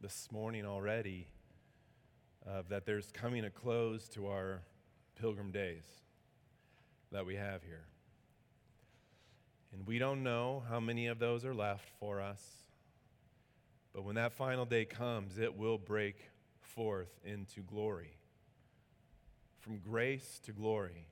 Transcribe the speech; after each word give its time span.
this 0.00 0.28
morning 0.32 0.64
already 0.64 1.26
that 2.68 2.86
there's 2.86 3.10
coming 3.12 3.44
a 3.44 3.50
close 3.50 4.08
to 4.08 4.28
our 4.28 4.62
pilgrim 5.20 5.50
days 5.50 5.84
that 7.12 7.26
we 7.26 7.36
have 7.36 7.62
here. 7.62 7.84
And 9.72 9.86
we 9.86 9.98
don't 9.98 10.22
know 10.22 10.62
how 10.68 10.80
many 10.80 11.06
of 11.06 11.18
those 11.18 11.44
are 11.44 11.54
left 11.54 11.88
for 12.00 12.20
us. 12.20 12.42
But 13.92 14.04
when 14.04 14.14
that 14.14 14.32
final 14.32 14.64
day 14.64 14.84
comes, 14.84 15.38
it 15.38 15.56
will 15.56 15.78
break 15.78 16.16
forth 16.60 17.10
into 17.24 17.60
glory. 17.60 18.16
From 19.58 19.78
grace 19.78 20.40
to 20.46 20.52
glory. 20.52 21.06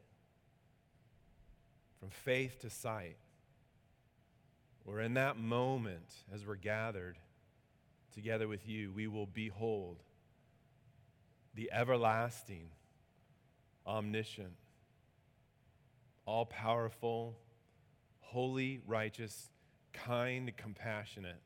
From 2.00 2.08
faith 2.10 2.60
to 2.60 2.70
sight. 2.70 3.18
Where 4.84 5.00
in 5.00 5.14
that 5.14 5.36
moment, 5.36 6.14
as 6.32 6.46
we're 6.46 6.56
gathered 6.56 7.18
together 8.18 8.48
with 8.48 8.68
you, 8.68 8.90
we 8.90 9.06
will 9.06 9.26
behold 9.26 10.02
the 11.54 11.70
everlasting, 11.72 12.68
omniscient, 13.86 14.54
all 16.26 16.44
powerful, 16.44 17.38
holy, 18.18 18.80
righteous, 18.88 19.50
kind, 19.92 20.52
compassionate 20.56 21.40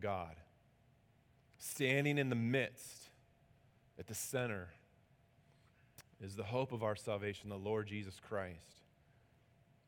God, 0.00 0.34
standing 1.58 2.16
in 2.16 2.30
the 2.30 2.36
midst, 2.36 3.10
at 3.98 4.06
the 4.06 4.14
center, 4.14 4.68
is 6.22 6.36
the 6.36 6.44
hope 6.44 6.72
of 6.72 6.82
our 6.82 6.96
salvation, 6.96 7.50
the 7.50 7.56
Lord 7.56 7.86
Jesus 7.86 8.18
Christ, 8.18 8.86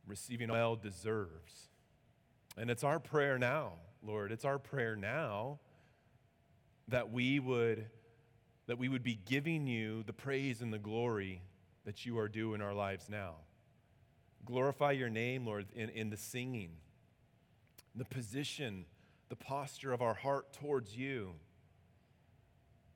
receiving 0.06 0.50
all 0.50 0.76
deserves. 0.76 1.70
And 2.58 2.70
it's 2.70 2.84
our 2.84 3.00
prayer 3.00 3.38
now, 3.38 3.72
Lord, 4.06 4.32
it's 4.32 4.44
our 4.44 4.58
prayer 4.58 4.96
now 4.96 5.60
that 6.88 7.10
we 7.10 7.38
would 7.38 7.86
that 8.66 8.78
we 8.78 8.88
would 8.88 9.02
be 9.02 9.18
giving 9.26 9.66
you 9.66 10.02
the 10.04 10.12
praise 10.12 10.62
and 10.62 10.72
the 10.72 10.78
glory 10.78 11.42
that 11.84 12.06
you 12.06 12.18
are 12.18 12.28
due 12.28 12.54
in 12.54 12.62
our 12.62 12.72
lives 12.72 13.10
now. 13.10 13.34
Glorify 14.44 14.92
your 14.92 15.10
name, 15.10 15.46
Lord, 15.46 15.66
in, 15.74 15.90
in 15.90 16.08
the 16.08 16.16
singing, 16.16 16.70
the 17.94 18.06
position, 18.06 18.86
the 19.28 19.36
posture 19.36 19.92
of 19.92 20.00
our 20.00 20.14
heart 20.14 20.52
towards 20.54 20.96
you, 20.96 21.34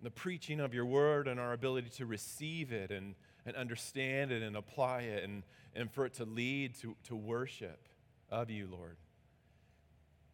the 0.02 0.10
preaching 0.10 0.60
of 0.60 0.72
your 0.72 0.86
word 0.86 1.28
and 1.28 1.40
our 1.40 1.52
ability 1.52 1.90
to 1.96 2.06
receive 2.06 2.72
it 2.72 2.90
and, 2.90 3.14
and 3.44 3.56
understand 3.56 4.30
it 4.30 4.42
and 4.42 4.56
apply 4.56 5.00
it 5.02 5.24
and, 5.24 5.42
and 5.74 5.90
for 5.90 6.06
it 6.06 6.14
to 6.14 6.24
lead 6.24 6.74
to, 6.76 6.96
to 7.04 7.16
worship 7.16 7.88
of 8.30 8.50
you, 8.50 8.68
Lord. 8.70 8.96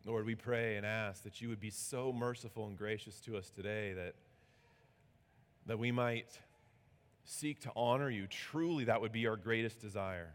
Lord, 0.07 0.27
we 0.27 0.35
pray 0.35 0.77
and 0.77 0.85
ask 0.85 1.23
that 1.23 1.41
you 1.41 1.49
would 1.49 1.61
be 1.61 1.71
so 1.71 2.13
merciful 2.13 2.67
and 2.67 2.77
gracious 2.77 3.19
to 3.21 3.37
us 3.39 3.49
today 3.49 3.95
that, 3.95 4.15
that 5.67 5.79
we 5.79 5.91
might 5.91 6.39
seek 7.25 7.61
to 7.61 7.73
honor 7.75 8.11
you. 8.11 8.27
Truly, 8.27 8.85
that 8.85 9.01
would 9.01 9.13
be 9.13 9.27
our 9.27 9.37
greatest 9.37 9.81
desire 9.81 10.35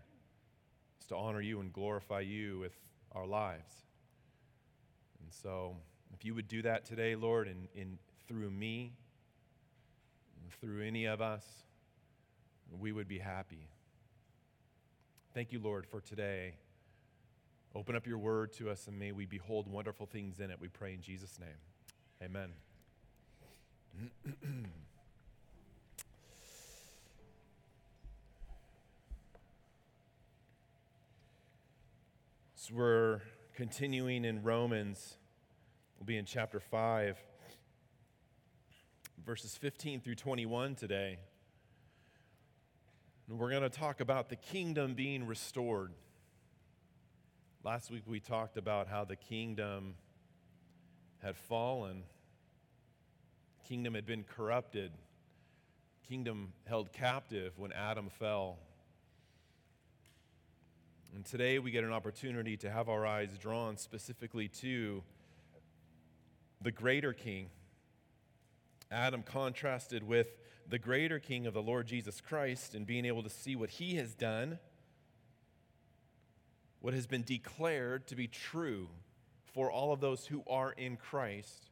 is 1.00 1.06
to 1.08 1.16
honor 1.16 1.42
you 1.42 1.59
and 1.59 1.72
glorify 1.72 2.22
you 2.22 2.59
with 2.59 2.73
our 3.11 3.28
lives. 3.28 3.73
And 5.22 5.31
so, 5.31 5.78
if 6.16 6.26
you 6.26 6.33
would 6.33 6.48
do 6.48 6.64
that 6.64 6.86
today, 6.86 7.16
Lord, 7.16 7.48
in 7.76 8.00
through 8.28 8.50
me, 8.52 8.94
through 10.61 10.86
any 10.86 11.06
of 11.06 11.22
us, 11.22 11.45
we 12.80 12.92
would 12.92 13.08
be 13.08 13.20
happy. 13.20 13.70
Thank 15.33 15.52
you, 15.52 15.59
Lord, 15.59 15.86
for 15.86 16.02
today. 16.02 16.56
Open 17.75 17.95
up 17.95 18.08
your 18.08 18.17
word 18.17 18.52
to 18.53 18.70
us, 18.72 18.88
and 18.88 18.98
may 18.98 19.12
we 19.12 19.25
behold 19.25 19.67
wonderful 19.67 20.08
things 20.08 20.39
in 20.39 20.50
it. 20.50 20.59
We 20.59 20.70
pray 20.70 20.94
in 20.94 21.02
Jesus' 21.02 21.38
name. 21.39 21.50
Amen. 22.23 22.50
So 32.55 32.73
we're 32.73 33.21
continuing 33.54 34.26
in 34.26 34.42
Romans. 34.42 35.17
We'll 35.99 36.05
be 36.05 36.17
in 36.17 36.26
chapter 36.26 36.60
5, 36.60 37.17
verses 39.23 39.55
15 39.58 40.02
through 40.02 40.15
21 40.15 40.76
today. 40.76 41.20
And 43.30 43.38
we're 43.38 43.52
going 43.52 43.61
to 43.61 43.70
talk 43.70 44.02
about 44.02 44.30
the 44.30 44.36
kingdom 44.36 44.95
being 44.95 45.27
restored. 45.27 45.94
Last 47.61 47.92
week 47.92 48.03
we 48.05 48.21
talked 48.21 48.55
about 48.55 48.87
how 48.87 49.03
the 49.03 49.17
kingdom 49.17 49.95
had 51.21 51.36
fallen, 51.36 52.03
kingdom 53.67 53.95
had 53.95 54.05
been 54.05 54.23
corrupted, 54.23 54.93
kingdom 56.08 56.53
held 56.67 56.93
captive 56.93 57.52
when 57.58 57.73
Adam 57.73 58.08
fell. 58.08 58.59
And 61.14 61.25
today 61.25 61.59
we 61.59 61.70
get 61.70 61.83
an 61.83 61.92
opportunity 61.92 62.55
to 62.55 62.70
have 62.70 62.87
our 62.87 63.05
eyes 63.05 63.37
drawn 63.37 63.76
specifically 63.76 64.47
to 64.59 65.03
the 66.61 66.71
greater 66.71 67.11
king. 67.11 67.49
Adam 68.89 69.21
contrasted 69.21 70.08
with 70.08 70.37
the 70.70 70.80
greater 70.80 71.20
king 71.20 71.45
of 71.45 71.53
the 71.53 71.61
Lord 71.61 71.87
Jesus 71.87 72.21
Christ 72.21 72.73
and 72.73 72.87
being 72.87 73.03
able 73.03 73.21
to 73.21 73.30
see 73.30 73.58
what 73.58 73.71
he 73.71 73.97
has 73.97 74.15
done, 74.15 74.59
what 76.82 76.94
has 76.94 77.08
been 77.08 77.23
declared 77.23 78.08
to 78.08 78.16
be 78.16 78.28
true 78.28 78.88
for 79.54 79.72
all 79.72 79.92
of 79.92 80.00
those 80.00 80.26
who 80.26 80.44
are 80.48 80.72
in 80.72 80.95
Christ. 80.95 81.70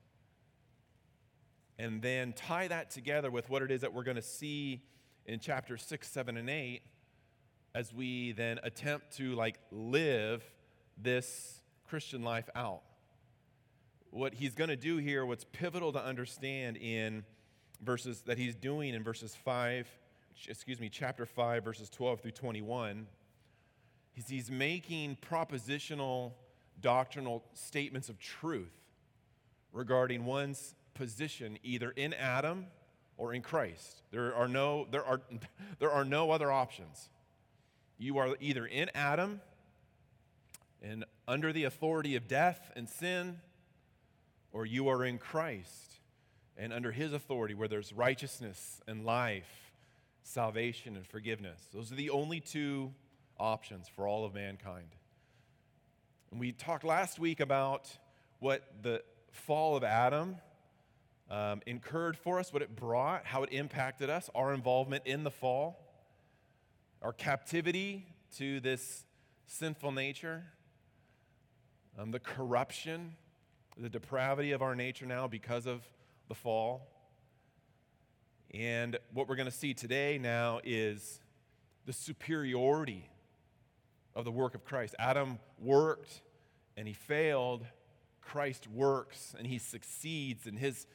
And 1.80 2.02
then 2.02 2.34
tie 2.34 2.68
that 2.68 2.90
together 2.92 3.30
with 3.30 3.50
what 3.50 3.62
it 3.62 3.72
is 3.72 3.82
that 3.82 3.94
we're 3.94 4.04
going 4.04 4.16
to 4.16 4.22
see 4.22 4.82
in 5.26 5.40
chapter 5.40 5.78
6, 5.78 6.08
7, 6.08 6.38
and 6.38 6.50
8 6.50 6.82
as 7.76 7.94
we 7.94 8.32
then 8.32 8.60
attempt 8.64 9.16
to 9.18 9.36
like 9.36 9.60
live 9.72 10.44
this 10.98 11.62
Christian 11.88 12.24
life 12.24 12.50
out. 12.56 12.82
What 14.10 14.34
he's 14.34 14.56
going 14.56 14.70
to 14.70 14.76
do 14.76 14.98
here, 14.98 15.26
what's 15.26 15.44
pivotal 15.44 15.94
to 15.94 16.04
understand 16.04 16.78
in 16.78 17.24
verses 17.82 18.22
that 18.22 18.38
he's 18.38 18.56
doing 18.56 18.94
in 18.96 19.04
verses 19.04 19.36
5, 19.36 19.88
excuse 20.48 20.80
me, 20.80 20.90
chapter 20.90 21.26
5, 21.26 21.64
verses 21.64 21.90
12 21.90 22.22
through 22.22 22.32
21, 22.32 23.02
is 23.02 23.17
he's 24.26 24.50
making 24.50 25.18
propositional 25.30 26.32
doctrinal 26.82 27.44
statements 27.54 28.10
of 28.10 28.20
truth 28.20 28.74
regarding 29.72 30.26
one's 30.26 30.74
position 30.96 31.60
either 31.64 31.92
in 31.92 32.14
Adam 32.14 32.66
or 33.18 33.34
in 33.34 33.42
Christ. 33.42 34.02
There 34.12 34.34
are 34.34 34.48
no, 34.48 34.88
there 34.90 35.06
are, 35.06 35.22
there 35.80 35.92
are 35.92 36.04
no 36.04 36.32
other 36.32 36.52
options. 36.52 37.10
You 38.00 38.18
are 38.18 38.36
either 38.40 38.66
in 38.66 38.90
Adam 38.96 39.42
and 40.82 41.06
under 41.28 41.54
the 41.54 41.66
authority 41.66 42.16
of 42.16 42.28
death 42.28 42.72
and 42.76 42.88
sin, 42.88 43.40
or 44.52 44.66
you 44.66 44.88
are 44.88 45.04
in 45.04 45.18
Christ 45.18 46.00
and 46.58 46.74
under 46.74 46.92
his 46.92 47.14
authority 47.14 47.54
where 47.54 47.68
there's 47.68 47.94
righteousness 47.94 48.82
and 48.88 49.06
life, 49.06 49.72
salvation 50.24 50.96
and 50.96 51.06
forgiveness. 51.06 51.68
Those 51.74 51.92
are 51.92 51.96
the 51.96 52.10
only 52.10 52.40
two 52.40 52.94
options 53.40 53.88
for 53.88 54.08
all 54.08 54.26
of 54.26 54.34
mankind. 54.34 54.96
And 56.32 56.40
we 56.40 56.52
talked 56.52 56.84
last 56.84 57.20
week 57.20 57.40
about 57.40 57.90
what 58.40 58.64
the 58.82 59.04
fall 59.32 59.76
of 59.76 59.84
Adam 59.84 60.38
um, 61.30 61.62
incurred 61.66 62.18
for 62.18 62.40
us, 62.40 62.54
what 62.54 62.62
it 62.62 62.76
brought, 62.76 63.26
how 63.26 63.44
it 63.44 63.50
impacted 63.52 64.10
us, 64.10 64.30
our 64.36 64.54
involvement 64.54 65.04
in 65.06 65.24
the 65.24 65.32
fall 65.32 65.88
our 67.02 67.14
captivity 67.14 68.06
to 68.38 68.60
this 68.60 69.06
sinful 69.46 69.92
nature, 69.92 70.44
um, 71.98 72.12
the 72.12 72.20
corruption, 72.20 73.16
the 73.78 73.90
depravity 73.90 74.52
of 74.52 74.62
our 74.62 74.76
nature 74.76 75.06
now 75.06 75.28
because 75.28 75.66
of 75.66 75.82
the 76.28 76.36
fall. 76.36 76.88
And 78.54 78.98
what 79.14 79.28
we're 79.28 79.36
going 79.36 79.50
to 79.50 79.56
see 79.56 79.74
today 79.74 80.18
now 80.18 80.60
is 80.64 81.20
the 81.86 81.94
superiority 81.94 83.10
of 84.18 84.26
the 84.26 84.32
work 84.32 84.56
of 84.56 84.66
Christ. 84.66 84.96
Adam 84.98 85.38
worked 85.60 86.22
and 86.76 86.88
he 86.88 86.94
failed. 86.94 87.66
Christ 88.20 88.68
works 88.68 89.36
and 89.38 89.48
he 89.48 89.60
succeeds, 89.60 90.48
and 90.48 90.60
his, 90.60 90.86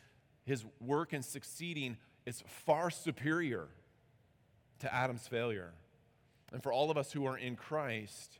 his 0.44 0.64
work 0.80 1.14
in 1.14 1.22
succeeding 1.22 1.96
is 2.26 2.42
far 2.46 2.90
superior 2.90 3.68
to 4.80 4.92
Adam's 4.92 5.26
failure. 5.26 5.72
And 6.52 6.62
for 6.62 6.72
all 6.72 6.90
of 6.90 6.98
us 6.98 7.12
who 7.12 7.24
are 7.26 7.38
in 7.38 7.56
Christ, 7.56 8.38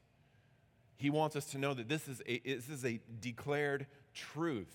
he 0.97 1.09
wants 1.09 1.37
us 1.37 1.47
to 1.47 1.59
know 1.59 1.73
that 1.73 1.89
this 1.89 2.09
is 2.09 2.21
a, 2.27 2.41
this 2.45 2.69
is 2.69 2.85
a 2.85 3.01
declared 3.21 3.87
truth. 4.13 4.75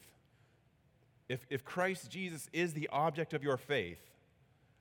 If, 1.29 1.45
if 1.49 1.63
Christ 1.63 2.09
Jesus 2.09 2.49
is 2.53 2.73
the 2.73 2.89
object 2.91 3.33
of 3.33 3.43
your 3.43 3.57
faith, 3.57 4.01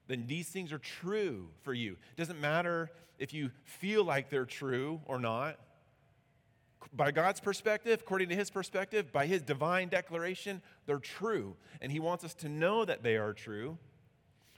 then 0.08 0.26
these 0.26 0.49
things 0.49 0.73
are 0.73 0.79
true 0.79 1.49
for 1.62 1.75
you. 1.75 1.93
It 1.93 2.17
doesn't 2.17 2.41
matter 2.41 2.91
if 3.19 3.32
you 3.32 3.50
feel 3.64 4.05
like 4.05 4.31
they're 4.31 4.44
true 4.44 5.00
or 5.06 5.19
not. 5.19 5.58
by 6.93 7.11
God's 7.11 7.41
perspective, 7.41 8.00
according 8.03 8.29
to 8.31 8.37
his 8.37 8.50
perspective, 8.50 9.12
by 9.12 9.26
his 9.26 9.43
divine 9.43 9.88
declaration, 9.88 10.62
they're 10.87 10.99
true. 10.99 11.56
And 11.81 11.91
he 11.93 12.00
wants 12.00 12.25
us 12.25 12.35
to 12.35 12.49
know 12.49 12.85
that 12.85 13.03
they 13.03 13.17
are 13.17 13.32
true 13.32 13.79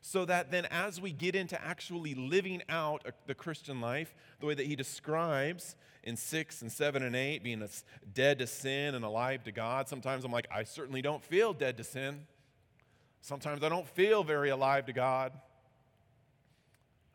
so 0.01 0.25
that 0.25 0.51
then 0.51 0.67
as 0.67 1.01
we 1.01 1.13
get 1.13 1.35
into 1.35 1.61
actually 1.63 2.15
living 2.15 2.63
out 2.69 3.05
the 3.27 3.35
Christian 3.35 3.81
life, 3.81 4.15
the 4.41 4.47
way 4.47 4.55
that 4.55 4.67
he 4.67 4.77
describes 4.77 5.77
in 6.05 6.17
6 6.17 6.63
and 6.63 6.71
7 6.71 7.03
and 7.03 7.17
8, 7.17 7.43
being 7.43 7.69
dead 8.15 8.39
to 8.39 8.47
sin 8.47 8.95
and 8.95 9.05
alive 9.05 9.43
to 9.45 9.53
God, 9.53 9.89
sometimes 9.89 10.25
I'm 10.25 10.33
like, 10.33 10.49
I 10.55 10.65
certainly 10.65 11.03
don't 11.03 11.25
feel 11.25 11.53
dead 11.53 11.77
to 11.79 11.85
sin. 11.85 12.27
Sometimes 13.21 13.63
I 13.63 13.69
don't 13.69 13.89
feel 13.89 14.25
very 14.25 14.51
alive 14.51 14.87
to 14.87 14.93
God. 14.93 15.33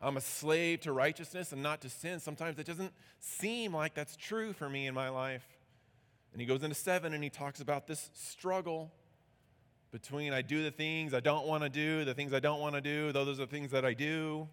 I'm 0.00 0.16
a 0.16 0.20
slave 0.20 0.80
to 0.82 0.92
righteousness 0.92 1.52
and 1.52 1.62
not 1.62 1.80
to 1.80 1.88
sin. 1.88 2.20
Sometimes 2.20 2.58
it 2.58 2.66
doesn't 2.66 2.92
seem 3.20 3.74
like 3.74 3.94
that's 3.94 4.16
true 4.16 4.52
for 4.52 4.68
me 4.68 4.86
in 4.86 4.94
my 4.94 5.08
life. 5.08 5.46
And 6.32 6.40
he 6.40 6.46
goes 6.46 6.62
into 6.62 6.74
7 6.74 7.14
and 7.14 7.24
he 7.24 7.30
talks 7.30 7.60
about 7.60 7.86
this 7.86 8.10
struggle 8.12 8.92
between 9.92 10.32
I 10.32 10.42
do 10.42 10.62
the 10.62 10.72
things 10.72 11.14
I 11.14 11.20
don't 11.20 11.46
want 11.46 11.62
to 11.62 11.68
do, 11.68 12.04
the 12.04 12.14
things 12.14 12.32
I 12.32 12.40
don't 12.40 12.60
want 12.60 12.74
to 12.74 12.80
do, 12.80 13.12
those 13.12 13.28
are 13.28 13.42
the 13.42 13.46
things 13.46 13.70
that 13.70 13.84
I 13.84 13.94
do. 13.94 14.48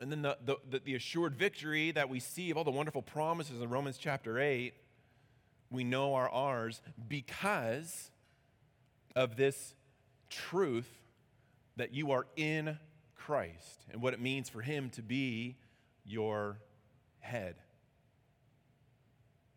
And 0.00 0.10
then 0.10 0.22
the, 0.22 0.38
the, 0.44 0.80
the, 0.82 0.94
assured 0.94 1.36
victory 1.36 1.92
that 1.92 2.08
we 2.08 2.18
see 2.18 2.50
of 2.50 2.56
all 2.56 2.64
the 2.64 2.70
wonderful 2.70 3.02
promises 3.02 3.60
in 3.60 3.68
Romans 3.68 3.96
chapter 3.98 4.40
8, 4.40 4.74
we 5.70 5.84
know 5.84 6.14
are 6.14 6.28
ours 6.30 6.80
because 7.06 8.10
of 9.14 9.36
this 9.36 9.74
truth 10.34 10.88
that 11.76 11.94
you 11.94 12.10
are 12.10 12.26
in 12.36 12.78
Christ 13.14 13.84
and 13.90 14.02
what 14.02 14.14
it 14.14 14.20
means 14.20 14.48
for 14.48 14.60
Him 14.60 14.90
to 14.90 15.02
be 15.02 15.56
your 16.04 16.58
head. 17.20 17.56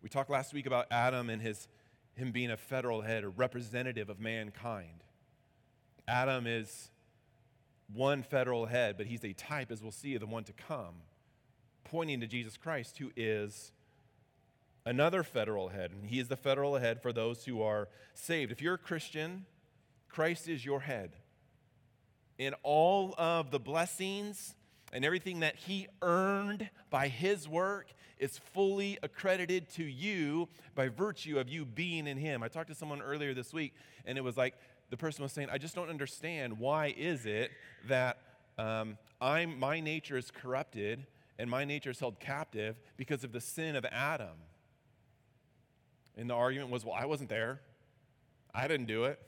We 0.01 0.09
talked 0.09 0.29
last 0.29 0.53
week 0.53 0.65
about 0.65 0.87
Adam 0.91 1.29
and 1.29 1.41
his 1.41 1.67
him 2.15 2.31
being 2.31 2.49
a 2.49 2.57
federal 2.57 3.01
head, 3.01 3.23
a 3.23 3.29
representative 3.29 4.09
of 4.09 4.19
mankind. 4.19 5.03
Adam 6.07 6.47
is 6.47 6.89
one 7.93 8.23
federal 8.23 8.65
head, 8.65 8.95
but 8.97 9.05
he's 9.05 9.23
a 9.23 9.33
type, 9.33 9.71
as 9.71 9.83
we'll 9.83 9.91
see, 9.91 10.15
of 10.15 10.21
the 10.21 10.25
one 10.25 10.43
to 10.45 10.53
come, 10.53 10.95
pointing 11.83 12.21
to 12.21 12.27
Jesus 12.27 12.57
Christ, 12.57 12.97
who 12.97 13.11
is 13.15 13.71
another 14.85 15.21
federal 15.21 15.69
head. 15.69 15.91
And 15.91 16.09
he 16.09 16.19
is 16.19 16.27
the 16.27 16.37
federal 16.37 16.77
head 16.77 17.01
for 17.01 17.13
those 17.13 17.45
who 17.45 17.61
are 17.61 17.87
saved. 18.13 18.51
If 18.51 18.61
you're 18.61 18.75
a 18.75 18.79
Christian, 18.79 19.45
Christ 20.17 20.49
is 20.49 20.65
your 20.65 20.79
head. 20.79 21.11
In 22.39 22.55
all 22.63 23.13
of 23.19 23.51
the 23.51 23.59
blessings 23.59 24.55
and 24.91 25.05
everything 25.05 25.41
that 25.41 25.55
he 25.57 25.85
earned 26.01 26.71
by 26.89 27.07
his 27.07 27.47
work 27.47 27.93
is 28.17 28.39
fully 28.51 28.97
accredited 29.03 29.69
to 29.75 29.83
you 29.83 30.49
by 30.73 30.87
virtue 30.87 31.37
of 31.37 31.49
you 31.49 31.65
being 31.65 32.07
in 32.07 32.17
him. 32.17 32.41
I 32.41 32.47
talked 32.47 32.69
to 32.69 32.73
someone 32.73 32.99
earlier 32.99 33.35
this 33.35 33.53
week, 33.53 33.75
and 34.05 34.17
it 34.17 34.21
was 34.21 34.35
like 34.35 34.55
the 34.89 34.97
person 34.97 35.21
was 35.21 35.33
saying, 35.33 35.49
I 35.51 35.59
just 35.59 35.75
don't 35.75 35.87
understand 35.87 36.57
why 36.57 36.95
is 36.97 37.27
it 37.27 37.51
that 37.87 38.17
um, 38.57 38.97
I'm, 39.21 39.59
my 39.59 39.81
nature 39.81 40.17
is 40.17 40.31
corrupted 40.31 41.05
and 41.37 41.47
my 41.47 41.63
nature 41.63 41.91
is 41.91 41.99
held 41.99 42.19
captive 42.19 42.75
because 42.97 43.23
of 43.23 43.33
the 43.33 43.41
sin 43.41 43.75
of 43.75 43.85
Adam. 43.85 44.39
And 46.17 46.27
the 46.27 46.33
argument 46.33 46.71
was, 46.71 46.83
well, 46.83 46.95
I 46.99 47.05
wasn't 47.05 47.29
there. 47.29 47.61
I 48.51 48.67
didn't 48.67 48.87
do 48.87 49.03
it. 49.03 49.19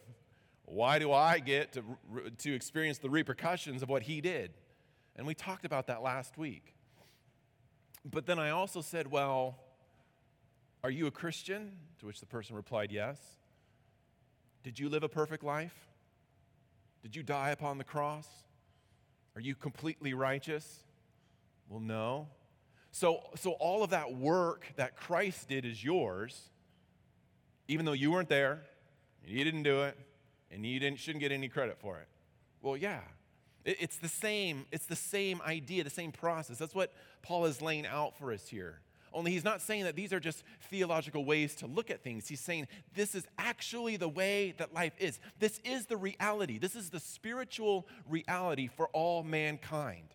Why 0.70 1.00
do 1.00 1.12
I 1.12 1.40
get 1.40 1.74
to, 1.74 1.84
to 2.38 2.54
experience 2.54 3.00
the 3.00 3.10
repercussions 3.10 3.82
of 3.82 3.90
what 3.90 4.04
he 4.04 4.22
did? 4.22 4.52
And 5.16 5.26
we 5.26 5.34
talked 5.34 5.66
about 5.66 5.88
that 5.88 6.04
last 6.04 6.38
week. 6.38 6.76
But 8.06 8.26
then 8.26 8.40
I 8.40 8.52
also 8.52 8.82
said, 8.82 9.12
Well, 9.12 9.58
are 10.84 10.92
you 10.92 11.08
a 11.08 11.12
Christian? 11.12 11.72
To 12.00 12.06
which 12.06 12.20
the 12.20 12.26
person 12.26 12.56
replied, 12.56 12.92
Yes. 12.92 13.18
Did 14.64 14.78
you 14.78 14.90
live 14.90 15.04
a 15.04 15.10
perfect 15.10 15.44
life? 15.44 15.76
Did 17.02 17.16
you 17.16 17.24
die 17.24 17.50
upon 17.50 17.78
the 17.78 17.84
cross? 17.84 18.28
Are 19.36 19.42
you 19.42 19.56
completely 19.56 20.14
righteous? 20.14 20.84
Well, 21.68 21.80
no. 21.80 22.28
So, 22.92 23.22
so 23.36 23.52
all 23.54 23.84
of 23.84 23.92
that 23.92 24.14
work 24.14 24.72
that 24.76 24.96
Christ 24.96 25.48
did 25.48 25.66
is 25.66 25.84
yours, 25.84 26.50
even 27.68 27.86
though 27.86 27.94
you 27.94 28.12
weren't 28.12 28.30
there, 28.30 28.62
you 29.26 29.44
didn't 29.44 29.64
do 29.64 29.84
it, 29.84 29.98
and 30.52 30.66
you 30.66 30.80
didn't, 30.80 31.00
shouldn't 31.00 31.22
get 31.22 31.32
any 31.32 31.48
credit 31.48 31.78
for 31.80 31.98
it. 32.00 32.08
Well, 32.62 32.76
yeah, 32.76 33.02
it's 33.66 33.98
the 33.98 34.08
same, 34.08 34.66
it's 34.72 34.86
the 34.86 34.96
same 34.96 35.42
idea, 35.46 35.84
the 35.84 35.90
same 35.90 36.12
process. 36.12 36.58
That's 36.58 36.76
what 36.76 36.94
Paul 37.22 37.46
is 37.46 37.62
laying 37.62 37.86
out 37.86 38.18
for 38.18 38.32
us 38.32 38.48
here. 38.48 38.80
Only 39.12 39.32
he's 39.32 39.44
not 39.44 39.62
saying 39.62 39.86
that 39.86 39.96
these 39.96 40.14
are 40.14 40.20
just 40.20 40.44
theological 40.70 41.26
ways 41.26 41.56
to 41.56 41.68
look 41.68 41.90
at 41.90 42.04
things. 42.04 42.28
He's 42.28 42.40
saying 42.40 42.68
this 42.94 43.16
is 43.16 43.26
actually 43.38 43.98
the 43.98 44.08
way 44.08 44.54
that 44.58 44.74
life 44.74 44.94
is. 45.00 45.20
This 45.40 45.60
is 45.64 45.88
the 45.88 45.98
reality. 45.98 46.60
This 46.60 46.76
is 46.76 46.90
the 46.90 47.00
spiritual 47.00 47.88
reality 48.08 48.68
for 48.68 48.88
all 48.90 49.24
mankind. 49.24 50.10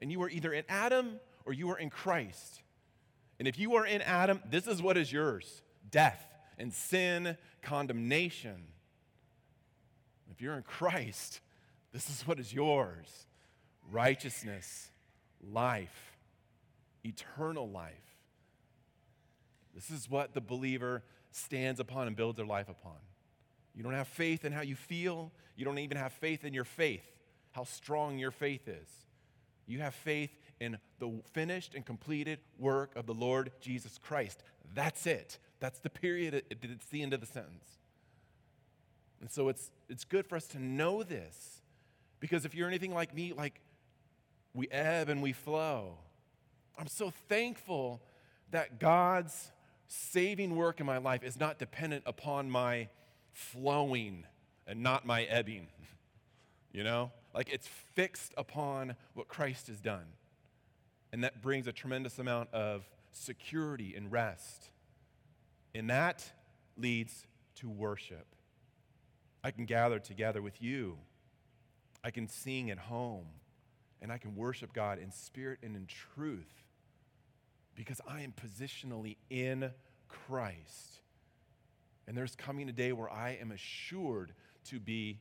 And 0.00 0.12
you 0.12 0.22
are 0.22 0.30
either 0.30 0.52
in 0.52 0.64
Adam 0.68 1.18
or 1.44 1.52
you 1.52 1.70
are 1.70 1.78
in 1.78 1.90
Christ. 1.90 2.62
And 3.38 3.48
if 3.48 3.58
you 3.58 3.74
are 3.74 3.86
in 3.86 4.02
Adam, 4.02 4.40
this 4.48 4.66
is 4.66 4.80
what 4.80 4.96
is 4.96 5.12
yours 5.12 5.62
death 5.90 6.24
and 6.58 6.72
sin, 6.72 7.36
condemnation. 7.62 8.64
If 10.30 10.40
you're 10.40 10.54
in 10.54 10.62
Christ, 10.62 11.40
this 11.92 12.10
is 12.10 12.26
what 12.26 12.38
is 12.38 12.52
yours 12.52 13.26
righteousness, 13.90 14.90
life, 15.42 16.16
eternal 17.04 17.68
life. 17.68 17.94
This 19.74 19.90
is 19.90 20.10
what 20.10 20.34
the 20.34 20.40
believer 20.40 21.02
stands 21.30 21.80
upon 21.80 22.06
and 22.06 22.16
builds 22.16 22.36
their 22.36 22.46
life 22.46 22.68
upon. 22.68 22.98
You 23.74 23.82
don't 23.82 23.94
have 23.94 24.08
faith 24.08 24.44
in 24.44 24.52
how 24.52 24.62
you 24.62 24.74
feel, 24.74 25.32
you 25.56 25.64
don't 25.64 25.78
even 25.78 25.96
have 25.96 26.12
faith 26.12 26.44
in 26.44 26.52
your 26.52 26.64
faith, 26.64 27.04
how 27.52 27.64
strong 27.64 28.18
your 28.18 28.30
faith 28.30 28.68
is. 28.68 28.88
You 29.66 29.80
have 29.80 29.94
faith 29.94 30.30
in 30.60 30.78
the 30.98 31.20
finished 31.32 31.74
and 31.74 31.86
completed 31.86 32.40
work 32.58 32.96
of 32.96 33.06
the 33.06 33.14
Lord 33.14 33.52
Jesus 33.60 33.98
Christ. 33.98 34.42
That's 34.74 35.06
it. 35.06 35.38
That's 35.60 35.78
the 35.78 35.90
period, 35.90 36.42
it's 36.50 36.86
the 36.86 37.02
end 37.02 37.12
of 37.12 37.20
the 37.20 37.26
sentence. 37.26 37.77
And 39.20 39.30
so 39.30 39.48
it's, 39.48 39.70
it's 39.88 40.04
good 40.04 40.26
for 40.26 40.36
us 40.36 40.46
to 40.48 40.58
know 40.58 41.02
this 41.02 41.62
because 42.20 42.44
if 42.44 42.54
you're 42.54 42.68
anything 42.68 42.94
like 42.94 43.14
me, 43.14 43.32
like 43.32 43.60
we 44.54 44.68
ebb 44.68 45.08
and 45.08 45.22
we 45.22 45.32
flow. 45.32 45.98
I'm 46.78 46.86
so 46.86 47.12
thankful 47.28 48.00
that 48.50 48.78
God's 48.78 49.50
saving 49.88 50.56
work 50.56 50.80
in 50.80 50.86
my 50.86 50.98
life 50.98 51.22
is 51.22 51.38
not 51.38 51.58
dependent 51.58 52.04
upon 52.06 52.50
my 52.50 52.88
flowing 53.32 54.24
and 54.66 54.82
not 54.82 55.06
my 55.06 55.24
ebbing. 55.24 55.68
You 56.70 56.84
know? 56.84 57.10
Like 57.34 57.48
it's 57.50 57.66
fixed 57.66 58.34
upon 58.36 58.94
what 59.14 59.26
Christ 59.26 59.68
has 59.68 59.80
done. 59.80 60.04
And 61.12 61.24
that 61.24 61.42
brings 61.42 61.66
a 61.66 61.72
tremendous 61.72 62.18
amount 62.18 62.52
of 62.52 62.86
security 63.10 63.94
and 63.96 64.12
rest. 64.12 64.70
And 65.74 65.88
that 65.88 66.30
leads 66.76 67.26
to 67.56 67.68
worship. 67.68 68.26
I 69.42 69.50
can 69.50 69.64
gather 69.64 69.98
together 69.98 70.42
with 70.42 70.60
you 70.60 70.98
I 72.04 72.10
can 72.10 72.28
sing 72.28 72.70
at 72.70 72.78
home 72.78 73.26
and 74.00 74.12
I 74.12 74.18
can 74.18 74.36
worship 74.36 74.72
God 74.72 74.98
in 74.98 75.10
spirit 75.10 75.58
and 75.62 75.74
in 75.74 75.86
truth 75.86 76.64
because 77.74 78.00
I 78.08 78.22
am 78.22 78.32
positionally 78.32 79.16
in 79.30 79.70
Christ. 80.08 81.00
And 82.06 82.16
there's 82.16 82.34
coming 82.34 82.68
a 82.68 82.72
day 82.72 82.92
where 82.92 83.10
I 83.10 83.38
am 83.40 83.50
assured 83.50 84.32
to 84.66 84.80
be 84.80 85.20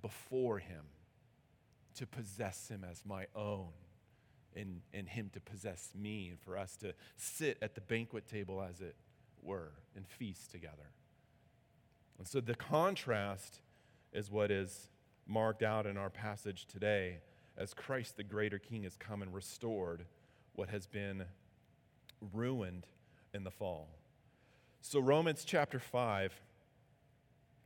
before 0.00 0.58
Him, 0.58 0.84
to 1.96 2.06
possess 2.06 2.68
Him 2.68 2.84
as 2.88 3.02
my 3.04 3.26
own, 3.34 3.68
and, 4.56 4.80
and 4.94 5.08
Him 5.08 5.30
to 5.34 5.40
possess 5.40 5.90
me, 5.94 6.28
and 6.30 6.40
for 6.40 6.56
us 6.56 6.76
to 6.76 6.94
sit 7.16 7.58
at 7.60 7.74
the 7.74 7.80
banquet 7.82 8.26
table, 8.26 8.62
as 8.62 8.80
it 8.80 8.96
were, 9.42 9.72
and 9.94 10.06
feast 10.06 10.50
together. 10.50 10.90
And 12.18 12.26
so 12.26 12.40
the 12.40 12.54
contrast 12.54 13.60
is 14.12 14.30
what 14.30 14.50
is 14.50 14.88
marked 15.26 15.62
out 15.62 15.86
in 15.86 15.96
our 15.96 16.10
passage 16.10 16.66
today 16.66 17.18
as 17.56 17.74
Christ, 17.74 18.16
the 18.16 18.24
greater 18.24 18.58
King, 18.58 18.84
has 18.84 18.96
come 18.96 19.22
and 19.22 19.34
restored 19.34 20.04
what 20.54 20.68
has 20.70 20.86
been 20.86 21.24
ruined 22.32 22.86
in 23.34 23.44
the 23.44 23.50
fall. 23.50 23.88
So, 24.80 25.00
Romans 25.00 25.44
chapter 25.44 25.78
5, 25.78 26.40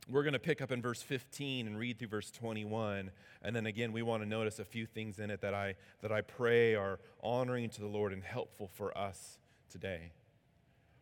we're 0.09 0.23
going 0.23 0.33
to 0.33 0.39
pick 0.39 0.61
up 0.61 0.71
in 0.71 0.81
verse 0.81 1.01
15 1.01 1.67
and 1.67 1.77
read 1.77 1.99
through 1.99 2.09
verse 2.09 2.31
21. 2.31 3.11
And 3.43 3.55
then 3.55 3.65
again, 3.65 3.91
we 3.91 4.01
want 4.01 4.23
to 4.23 4.29
notice 4.29 4.59
a 4.59 4.65
few 4.65 4.85
things 4.85 5.19
in 5.19 5.29
it 5.29 5.41
that 5.41 5.53
I, 5.53 5.75
that 6.01 6.11
I 6.11 6.21
pray 6.21 6.75
are 6.75 6.99
honoring 7.21 7.69
to 7.69 7.81
the 7.81 7.87
Lord 7.87 8.13
and 8.13 8.23
helpful 8.23 8.69
for 8.73 8.97
us 8.97 9.37
today. 9.69 10.11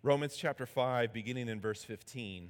Romans 0.04 0.36
chapter 0.36 0.66
5, 0.66 1.14
beginning 1.14 1.48
in 1.48 1.60
verse 1.62 1.84
15. 1.84 2.50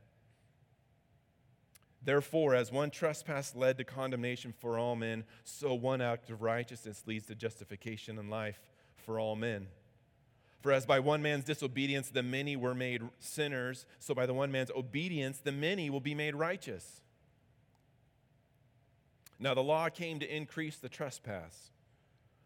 Therefore, 2.03 2.55
as 2.55 2.71
one 2.71 2.89
trespass 2.89 3.55
led 3.55 3.77
to 3.77 3.83
condemnation 3.83 4.53
for 4.57 4.77
all 4.79 4.95
men, 4.95 5.23
so 5.43 5.73
one 5.73 6.01
act 6.01 6.29
of 6.29 6.41
righteousness 6.41 7.03
leads 7.05 7.27
to 7.27 7.35
justification 7.35 8.17
and 8.17 8.29
life 8.29 8.59
for 8.95 9.19
all 9.19 9.35
men. 9.35 9.67
For 10.61 10.71
as 10.71 10.85
by 10.85 10.99
one 10.99 11.21
man's 11.21 11.43
disobedience 11.43 12.09
the 12.09 12.23
many 12.23 12.55
were 12.55 12.75
made 12.75 13.01
sinners, 13.19 13.85
so 13.99 14.13
by 14.13 14.25
the 14.25 14.33
one 14.33 14.51
man's 14.51 14.71
obedience 14.71 15.39
the 15.39 15.51
many 15.51 15.89
will 15.89 15.99
be 15.99 16.15
made 16.15 16.35
righteous. 16.35 17.01
Now 19.39 19.53
the 19.55 19.63
law 19.63 19.89
came 19.89 20.19
to 20.19 20.35
increase 20.35 20.77
the 20.77 20.89
trespass, 20.89 21.71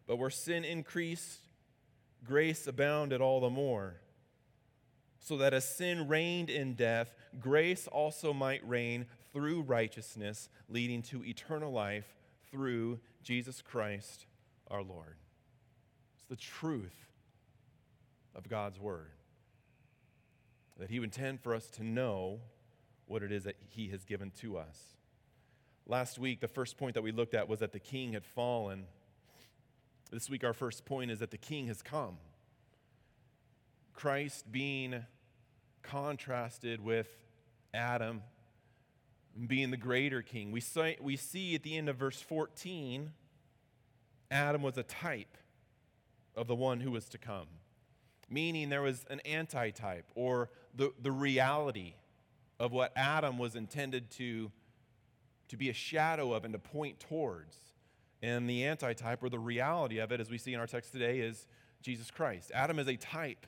but 0.06 0.16
where 0.16 0.30
sin 0.30 0.64
increased, 0.64 1.40
grace 2.24 2.66
abounded 2.66 3.20
all 3.20 3.40
the 3.40 3.50
more. 3.50 3.96
So 5.18 5.36
that 5.38 5.52
as 5.52 5.68
sin 5.68 6.08
reigned 6.08 6.48
in 6.48 6.74
death, 6.74 7.12
grace 7.40 7.86
also 7.86 8.32
might 8.32 8.66
reign 8.66 9.06
through 9.36 9.60
righteousness, 9.60 10.48
leading 10.66 11.02
to 11.02 11.22
eternal 11.22 11.70
life 11.70 12.06
through 12.50 12.98
Jesus 13.22 13.60
Christ 13.60 14.24
our 14.70 14.82
Lord. 14.82 15.18
It's 16.14 16.24
the 16.30 16.36
truth 16.36 16.96
of 18.34 18.48
God's 18.48 18.80
Word. 18.80 19.10
That 20.78 20.88
He 20.88 20.98
would 20.98 21.08
intend 21.08 21.42
for 21.42 21.54
us 21.54 21.66
to 21.72 21.84
know 21.84 22.40
what 23.04 23.22
it 23.22 23.30
is 23.30 23.44
that 23.44 23.56
He 23.60 23.88
has 23.88 24.06
given 24.06 24.30
to 24.40 24.56
us. 24.56 24.96
Last 25.86 26.18
week, 26.18 26.40
the 26.40 26.48
first 26.48 26.78
point 26.78 26.94
that 26.94 27.02
we 27.02 27.12
looked 27.12 27.34
at 27.34 27.46
was 27.46 27.58
that 27.58 27.72
the 27.72 27.78
king 27.78 28.14
had 28.14 28.24
fallen. 28.24 28.86
This 30.10 30.30
week, 30.30 30.44
our 30.44 30.54
first 30.54 30.86
point 30.86 31.10
is 31.10 31.18
that 31.18 31.30
the 31.30 31.36
king 31.36 31.66
has 31.66 31.82
come. 31.82 32.16
Christ 33.92 34.50
being 34.50 35.04
contrasted 35.82 36.82
with 36.82 37.08
Adam 37.74 38.22
being 39.46 39.70
the 39.70 39.76
greater 39.76 40.22
king. 40.22 40.50
We, 40.52 40.60
say, 40.60 40.96
we 41.00 41.16
see 41.16 41.54
at 41.54 41.62
the 41.62 41.76
end 41.76 41.88
of 41.88 41.96
verse 41.96 42.20
14, 42.20 43.12
Adam 44.30 44.62
was 44.62 44.78
a 44.78 44.82
type 44.82 45.36
of 46.34 46.46
the 46.46 46.54
one 46.54 46.80
who 46.80 46.90
was 46.90 47.08
to 47.10 47.18
come 47.18 47.46
meaning 48.28 48.68
there 48.68 48.82
was 48.82 49.04
an 49.10 49.20
antitype 49.20 50.10
or 50.14 50.50
the, 50.74 50.92
the 51.00 51.12
reality 51.12 51.94
of 52.58 52.72
what 52.72 52.92
Adam 52.96 53.38
was 53.38 53.54
intended 53.54 54.10
to, 54.10 54.50
to 55.48 55.56
be 55.56 55.68
a 55.68 55.74
shadow 55.74 56.32
of 56.32 56.44
and 56.44 56.52
to 56.52 56.58
point 56.58 56.98
towards. 57.00 57.56
And 58.22 58.48
the 58.48 58.64
antitype 58.64 59.22
or 59.22 59.28
the 59.28 59.38
reality 59.38 59.98
of 59.98 60.10
it, 60.10 60.20
as 60.20 60.30
we 60.30 60.38
see 60.38 60.54
in 60.54 60.60
our 60.60 60.66
text 60.66 60.92
today, 60.92 61.20
is 61.20 61.46
Jesus 61.82 62.10
Christ. 62.10 62.50
Adam 62.54 62.78
is 62.78 62.88
a 62.88 62.96
type. 62.96 63.46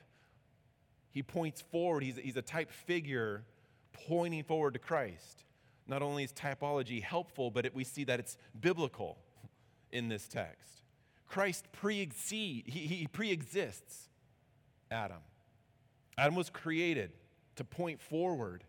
He 1.11 1.23
points 1.23 1.61
forward, 1.61 2.03
he's, 2.03 2.17
he's 2.17 2.37
a 2.37 2.41
type 2.41 2.71
figure 2.71 3.43
pointing 4.07 4.43
forward 4.43 4.73
to 4.73 4.79
Christ. 4.79 5.43
Not 5.89 6.03
only 6.03 6.23
is 6.23 6.31
typology 6.31 7.01
helpful, 7.01 7.49
but 7.49 7.65
it, 7.65 7.75
we 7.75 7.83
see 7.83 8.03
that 8.05 8.19
it's 8.19 8.37
biblical 8.61 9.17
in 9.91 10.07
this 10.07 10.27
text. 10.27 10.83
Christ 11.27 11.65
pre 11.71 12.07
he, 12.21 12.63
he 12.65 13.07
pre-exists 13.11 14.09
Adam. 14.91 15.17
Adam 16.17 16.35
was 16.35 16.49
created 16.49 17.11
to 17.55 17.63
point 17.63 17.99
forward 17.99 18.63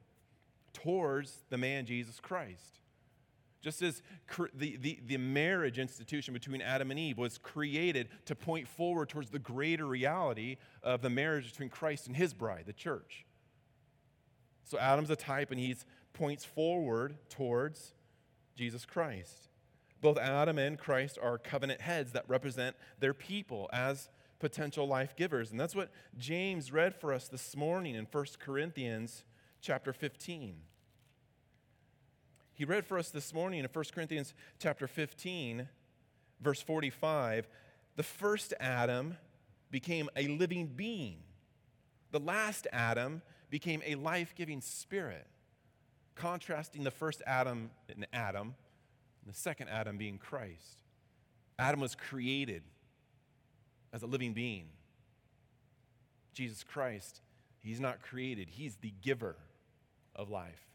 towards 0.72 1.44
the 1.50 1.58
man 1.58 1.84
Jesus 1.84 2.20
Christ. 2.20 2.80
Just 3.60 3.82
as 3.82 4.02
the, 4.54 4.76
the, 4.76 5.00
the 5.06 5.18
marriage 5.18 5.78
institution 5.78 6.32
between 6.32 6.62
Adam 6.62 6.90
and 6.90 6.98
Eve 6.98 7.18
was 7.18 7.36
created 7.36 8.08
to 8.24 8.34
point 8.34 8.66
forward 8.66 9.10
towards 9.10 9.28
the 9.28 9.38
greater 9.38 9.86
reality 9.86 10.56
of 10.82 11.02
the 11.02 11.10
marriage 11.10 11.50
between 11.50 11.68
Christ 11.68 12.06
and 12.06 12.16
his 12.16 12.32
bride, 12.32 12.64
the 12.66 12.72
church. 12.72 13.26
So 14.64 14.78
Adam's 14.78 15.10
a 15.10 15.16
type 15.16 15.50
and 15.50 15.60
he 15.60 15.76
points 16.12 16.44
forward 16.44 17.16
towards 17.28 17.94
Jesus 18.56 18.84
Christ. 18.84 19.48
Both 20.00 20.18
Adam 20.18 20.58
and 20.58 20.78
Christ 20.78 21.18
are 21.22 21.38
covenant 21.38 21.80
heads 21.80 22.12
that 22.12 22.24
represent 22.28 22.76
their 22.98 23.14
people 23.14 23.68
as 23.72 24.08
potential 24.38 24.88
life 24.88 25.14
givers. 25.14 25.50
And 25.50 25.60
that's 25.60 25.74
what 25.74 25.90
James 26.16 26.72
read 26.72 26.94
for 26.94 27.12
us 27.12 27.28
this 27.28 27.54
morning 27.54 27.94
in 27.94 28.06
1 28.10 28.24
Corinthians 28.38 29.24
chapter 29.60 29.92
15. 29.92 30.56
He 32.54 32.64
read 32.64 32.84
for 32.84 32.98
us 32.98 33.10
this 33.10 33.32
morning 33.32 33.60
in 33.60 33.66
1 33.70 33.84
Corinthians 33.94 34.34
chapter 34.58 34.86
15, 34.86 35.68
verse 36.40 36.60
45. 36.60 37.48
The 37.96 38.02
first 38.02 38.52
Adam 38.60 39.16
became 39.70 40.08
a 40.16 40.28
living 40.28 40.66
being. 40.66 41.18
The 42.10 42.20
last 42.20 42.66
Adam 42.72 43.22
became 43.50 43.82
a 43.86 43.94
life 43.94 44.34
giving 44.34 44.60
spirit, 44.60 45.26
contrasting 46.20 46.84
the 46.84 46.90
first 46.90 47.22
Adam 47.26 47.70
in 47.88 48.06
Adam, 48.12 48.54
and 49.24 49.34
the 49.34 49.38
second 49.38 49.68
Adam 49.68 49.96
being 49.96 50.18
Christ. 50.18 50.78
Adam 51.58 51.80
was 51.80 51.94
created 51.94 52.62
as 53.92 54.02
a 54.02 54.06
living 54.06 54.32
being. 54.32 54.66
Jesus 56.34 56.62
Christ, 56.62 57.20
He's 57.58 57.80
not 57.80 58.02
created, 58.02 58.48
He's 58.50 58.76
the 58.76 58.92
giver 59.02 59.36
of 60.14 60.30
life. 60.30 60.66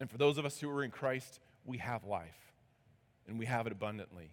And 0.00 0.10
for 0.10 0.18
those 0.18 0.38
of 0.38 0.44
us 0.44 0.58
who 0.60 0.70
are 0.70 0.82
in 0.82 0.90
Christ, 0.90 1.40
we 1.64 1.78
have 1.78 2.04
life, 2.04 2.52
and 3.26 3.38
we 3.38 3.46
have 3.46 3.66
it 3.66 3.72
abundantly. 3.72 4.30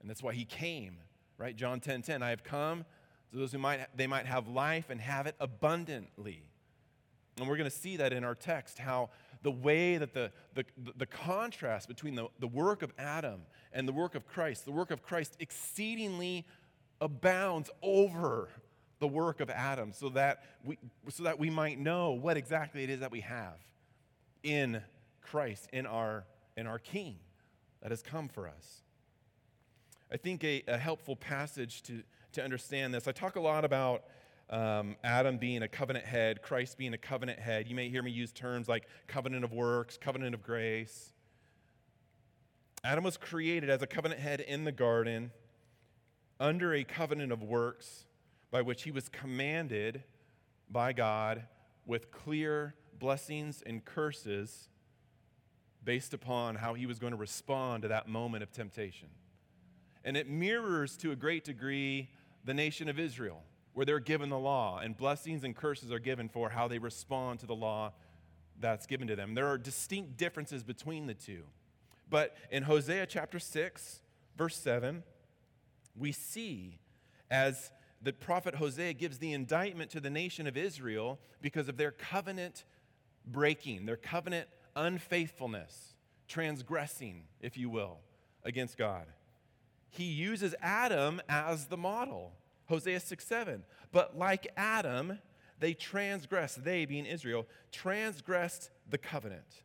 And 0.00 0.08
that's 0.08 0.22
why 0.22 0.32
He 0.32 0.44
came, 0.44 0.98
right? 1.36 1.54
John 1.54 1.80
10 1.80 2.02
10, 2.02 2.22
I 2.22 2.30
have 2.30 2.44
come 2.44 2.84
so 3.30 3.38
those 3.38 3.52
who 3.52 3.58
might, 3.58 3.80
they 3.96 4.06
might 4.06 4.26
have 4.26 4.48
life 4.48 4.90
and 4.90 5.00
have 5.00 5.26
it 5.26 5.34
abundantly. 5.38 6.42
And 7.38 7.48
we're 7.48 7.56
going 7.56 7.70
to 7.70 7.76
see 7.76 7.96
that 7.98 8.12
in 8.12 8.24
our 8.24 8.34
text, 8.34 8.78
how 8.78 9.10
the 9.42 9.50
way 9.50 9.96
that 9.98 10.14
the, 10.14 10.30
the, 10.54 10.64
the 10.96 11.06
contrast 11.06 11.88
between 11.88 12.14
the, 12.14 12.28
the 12.38 12.48
work 12.48 12.82
of 12.82 12.92
Adam 12.98 13.42
and 13.72 13.86
the 13.86 13.92
work 13.92 14.14
of 14.14 14.26
Christ, 14.26 14.64
the 14.64 14.72
work 14.72 14.90
of 14.90 15.02
Christ 15.02 15.36
exceedingly 15.40 16.46
abounds 17.00 17.70
over 17.82 18.48
the 18.98 19.06
work 19.06 19.40
of 19.40 19.50
Adam 19.50 19.92
so 19.92 20.08
that 20.10 20.42
we, 20.64 20.78
so 21.08 21.22
that 21.22 21.38
we 21.38 21.50
might 21.50 21.78
know 21.78 22.12
what 22.12 22.36
exactly 22.36 22.82
it 22.82 22.90
is 22.90 23.00
that 23.00 23.12
we 23.12 23.20
have 23.20 23.58
in 24.42 24.82
Christ, 25.22 25.68
in 25.72 25.86
our, 25.86 26.24
in 26.56 26.66
our 26.66 26.78
King 26.78 27.16
that 27.82 27.90
has 27.90 28.02
come 28.02 28.28
for 28.28 28.48
us. 28.48 28.82
I 30.10 30.16
think 30.16 30.42
a, 30.42 30.62
a 30.66 30.78
helpful 30.78 31.16
passage 31.16 31.82
to, 31.84 32.02
to 32.32 32.42
understand 32.42 32.94
this, 32.94 33.06
I 33.06 33.12
talk 33.12 33.36
a 33.36 33.40
lot 33.40 33.64
about 33.64 34.04
um, 34.50 34.96
Adam 35.04 35.36
being 35.38 35.62
a 35.62 35.68
covenant 35.68 36.04
head, 36.04 36.42
Christ 36.42 36.78
being 36.78 36.94
a 36.94 36.98
covenant 36.98 37.38
head. 37.38 37.68
You 37.68 37.74
may 37.74 37.88
hear 37.88 38.02
me 38.02 38.10
use 38.10 38.32
terms 38.32 38.68
like 38.68 38.88
covenant 39.06 39.44
of 39.44 39.52
works, 39.52 39.98
covenant 39.98 40.34
of 40.34 40.42
grace. 40.42 41.12
Adam 42.84 43.04
was 43.04 43.16
created 43.16 43.68
as 43.70 43.82
a 43.82 43.86
covenant 43.86 44.20
head 44.20 44.40
in 44.40 44.64
the 44.64 44.72
garden 44.72 45.30
under 46.40 46.72
a 46.72 46.84
covenant 46.84 47.32
of 47.32 47.42
works 47.42 48.06
by 48.50 48.62
which 48.62 48.84
he 48.84 48.90
was 48.90 49.08
commanded 49.08 50.02
by 50.70 50.92
God 50.92 51.42
with 51.86 52.10
clear 52.10 52.74
blessings 52.98 53.62
and 53.66 53.84
curses 53.84 54.68
based 55.84 56.14
upon 56.14 56.56
how 56.56 56.74
he 56.74 56.86
was 56.86 56.98
going 56.98 57.12
to 57.12 57.18
respond 57.18 57.82
to 57.82 57.88
that 57.88 58.08
moment 58.08 58.42
of 58.42 58.52
temptation. 58.52 59.08
And 60.04 60.16
it 60.16 60.28
mirrors 60.28 60.96
to 60.98 61.12
a 61.12 61.16
great 61.16 61.44
degree 61.44 62.10
the 62.44 62.54
nation 62.54 62.88
of 62.88 62.98
Israel, 62.98 63.42
where 63.78 63.84
they're 63.84 64.00
given 64.00 64.28
the 64.28 64.36
law, 64.36 64.80
and 64.80 64.96
blessings 64.96 65.44
and 65.44 65.54
curses 65.54 65.92
are 65.92 66.00
given 66.00 66.28
for 66.28 66.48
how 66.48 66.66
they 66.66 66.80
respond 66.80 67.38
to 67.38 67.46
the 67.46 67.54
law 67.54 67.92
that's 68.58 68.86
given 68.86 69.06
to 69.06 69.14
them. 69.14 69.36
There 69.36 69.46
are 69.46 69.56
distinct 69.56 70.16
differences 70.16 70.64
between 70.64 71.06
the 71.06 71.14
two. 71.14 71.44
But 72.10 72.36
in 72.50 72.64
Hosea 72.64 73.06
chapter 73.06 73.38
6, 73.38 74.00
verse 74.36 74.56
7, 74.56 75.04
we 75.96 76.10
see 76.10 76.80
as 77.30 77.70
the 78.02 78.12
prophet 78.12 78.56
Hosea 78.56 78.94
gives 78.94 79.18
the 79.18 79.32
indictment 79.32 79.92
to 79.92 80.00
the 80.00 80.10
nation 80.10 80.48
of 80.48 80.56
Israel 80.56 81.20
because 81.40 81.68
of 81.68 81.76
their 81.76 81.92
covenant 81.92 82.64
breaking, 83.24 83.86
their 83.86 83.96
covenant 83.96 84.48
unfaithfulness, 84.74 85.94
transgressing, 86.26 87.22
if 87.40 87.56
you 87.56 87.70
will, 87.70 87.98
against 88.42 88.76
God. 88.76 89.06
He 89.88 90.06
uses 90.06 90.56
Adam 90.60 91.22
as 91.28 91.66
the 91.66 91.76
model. 91.76 92.32
Hosea 92.68 93.00
6 93.00 93.26
7. 93.26 93.64
But 93.92 94.16
like 94.16 94.48
Adam, 94.56 95.18
they 95.60 95.74
transgressed, 95.74 96.64
they 96.64 96.84
being 96.84 97.06
Israel, 97.06 97.46
transgressed 97.72 98.70
the 98.88 98.98
covenant. 98.98 99.62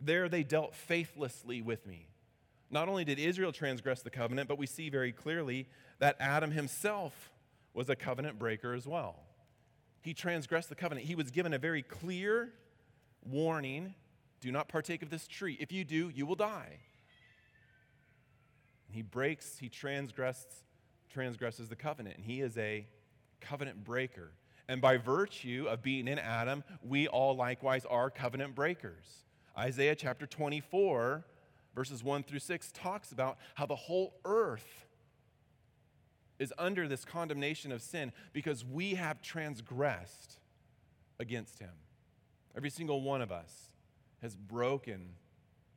There 0.00 0.28
they 0.28 0.42
dealt 0.42 0.74
faithlessly 0.74 1.60
with 1.62 1.86
me. 1.86 2.08
Not 2.70 2.88
only 2.88 3.04
did 3.04 3.18
Israel 3.18 3.52
transgress 3.52 4.02
the 4.02 4.10
covenant, 4.10 4.48
but 4.48 4.58
we 4.58 4.66
see 4.66 4.90
very 4.90 5.10
clearly 5.10 5.66
that 5.98 6.16
Adam 6.20 6.50
himself 6.50 7.30
was 7.72 7.88
a 7.88 7.96
covenant 7.96 8.38
breaker 8.38 8.74
as 8.74 8.86
well. 8.86 9.16
He 10.02 10.14
transgressed 10.14 10.68
the 10.68 10.74
covenant. 10.74 11.06
He 11.06 11.14
was 11.14 11.30
given 11.30 11.52
a 11.52 11.58
very 11.58 11.82
clear 11.82 12.52
warning 13.24 13.94
do 14.40 14.52
not 14.52 14.68
partake 14.68 15.02
of 15.02 15.10
this 15.10 15.26
tree. 15.26 15.56
If 15.60 15.72
you 15.72 15.84
do, 15.84 16.10
you 16.14 16.24
will 16.24 16.36
die. 16.36 16.78
He 18.90 19.02
breaks, 19.02 19.58
he 19.58 19.68
transgresses, 19.68 20.62
transgresses 21.18 21.68
the 21.68 21.74
covenant, 21.74 22.16
and 22.16 22.24
he 22.24 22.40
is 22.40 22.56
a 22.56 22.86
covenant 23.40 23.82
breaker. 23.82 24.30
And 24.68 24.80
by 24.80 24.98
virtue 24.98 25.66
of 25.68 25.82
being 25.82 26.06
in 26.06 26.16
Adam, 26.16 26.62
we 26.80 27.08
all 27.08 27.34
likewise 27.34 27.84
are 27.84 28.08
covenant 28.08 28.54
breakers. 28.54 29.24
Isaiah 29.58 29.96
chapter 29.96 30.28
24, 30.28 31.24
verses 31.74 32.04
1 32.04 32.22
through 32.22 32.38
6, 32.38 32.70
talks 32.72 33.10
about 33.10 33.38
how 33.56 33.66
the 33.66 33.74
whole 33.74 34.14
earth 34.24 34.86
is 36.38 36.54
under 36.56 36.86
this 36.86 37.04
condemnation 37.04 37.72
of 37.72 37.82
sin 37.82 38.12
because 38.32 38.64
we 38.64 38.94
have 38.94 39.20
transgressed 39.20 40.38
against 41.18 41.58
him. 41.58 41.74
Every 42.56 42.70
single 42.70 43.02
one 43.02 43.22
of 43.22 43.32
us 43.32 43.70
has 44.22 44.36
broken 44.36 45.14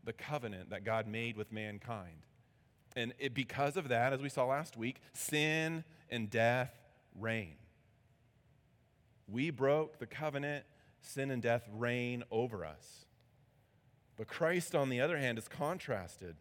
the 0.04 0.14
covenant 0.14 0.70
that 0.70 0.84
God 0.84 1.08
made 1.08 1.36
with 1.36 1.52
mankind. 1.52 2.28
And 2.96 3.14
it, 3.20 3.34
because 3.34 3.78
of 3.78 3.88
that, 3.90 4.14
as 4.14 4.22
we 4.22 4.30
saw 4.30 4.46
last 4.46 4.76
week, 4.76 5.02
sin 5.14 5.84
and 6.10 6.30
death 6.30 6.74
reign. 7.18 7.56
We 9.28 9.50
broke 9.50 10.00
the 10.00 10.08
covenant, 10.08 10.66
sin 11.02 11.32
and 11.32 11.42
death 11.42 11.68
reign 11.74 12.24
over 12.32 12.66
us. 12.66 13.06
But 14.18 14.28
Christ, 14.28 14.76
on 14.76 14.90
the 14.90 15.00
other 15.00 15.18
hand, 15.18 15.38
is 15.38 15.48
contrasted. 15.48 16.36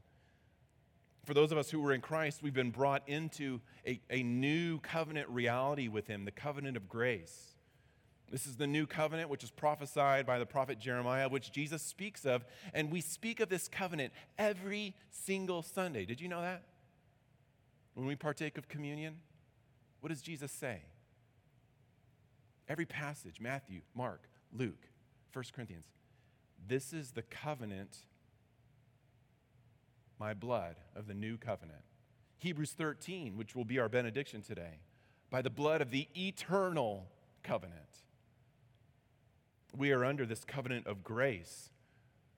For 1.24 1.34
those 1.34 1.52
of 1.52 1.58
us 1.58 1.70
who 1.70 1.80
were 1.80 1.92
in 1.92 2.00
Christ, 2.00 2.42
we've 2.42 2.52
been 2.52 2.70
brought 2.70 3.08
into 3.08 3.60
a, 3.86 4.00
a 4.10 4.22
new 4.22 4.80
covenant 4.80 5.28
reality 5.28 5.86
with 5.86 6.06
Him, 6.06 6.24
the 6.24 6.30
covenant 6.30 6.76
of 6.76 6.88
grace. 6.88 7.54
This 8.30 8.46
is 8.46 8.56
the 8.56 8.66
new 8.66 8.86
covenant, 8.86 9.28
which 9.28 9.42
is 9.42 9.50
prophesied 9.50 10.24
by 10.24 10.38
the 10.38 10.46
prophet 10.46 10.78
Jeremiah, 10.78 11.28
which 11.28 11.50
Jesus 11.50 11.82
speaks 11.82 12.24
of. 12.24 12.44
And 12.72 12.90
we 12.90 13.00
speak 13.00 13.40
of 13.40 13.48
this 13.48 13.66
covenant 13.66 14.12
every 14.38 14.94
single 15.10 15.62
Sunday. 15.62 16.04
Did 16.04 16.20
you 16.20 16.28
know 16.28 16.40
that? 16.40 16.62
When 17.94 18.06
we 18.06 18.14
partake 18.14 18.56
of 18.56 18.68
communion, 18.68 19.16
what 20.00 20.10
does 20.10 20.22
Jesus 20.22 20.52
say? 20.52 20.82
Every 22.68 22.86
passage 22.86 23.40
Matthew, 23.40 23.80
Mark, 23.96 24.28
Luke, 24.52 24.88
1 25.32 25.44
Corinthians. 25.52 25.86
This 26.68 26.92
is 26.92 27.10
the 27.10 27.22
covenant, 27.22 27.98
my 30.20 30.34
blood 30.34 30.76
of 30.94 31.08
the 31.08 31.14
new 31.14 31.36
covenant. 31.36 31.82
Hebrews 32.38 32.72
13, 32.72 33.36
which 33.36 33.56
will 33.56 33.64
be 33.64 33.80
our 33.80 33.88
benediction 33.88 34.40
today, 34.40 34.78
by 35.30 35.42
the 35.42 35.50
blood 35.50 35.80
of 35.80 35.90
the 35.90 36.06
eternal 36.14 37.08
covenant. 37.42 38.04
We 39.76 39.92
are 39.92 40.04
under 40.04 40.26
this 40.26 40.44
covenant 40.44 40.86
of 40.86 41.02
grace 41.04 41.70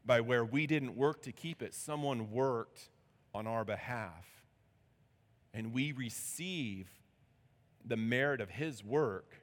by 0.05 0.21
where 0.21 0.45
we 0.45 0.67
didn't 0.67 0.97
work 0.97 1.23
to 1.23 1.33
keep 1.33 1.62
it, 1.62 1.75
someone 1.75 2.31
worked 2.31 2.91
on 3.35 3.47
our 3.47 3.65
behalf. 3.65 4.27
And 5.55 5.73
we 5.73 5.93
receive 5.93 6.89
the 7.85 7.97
merit 7.97 8.41
of 8.41 8.51
his 8.51 8.85
work 8.85 9.35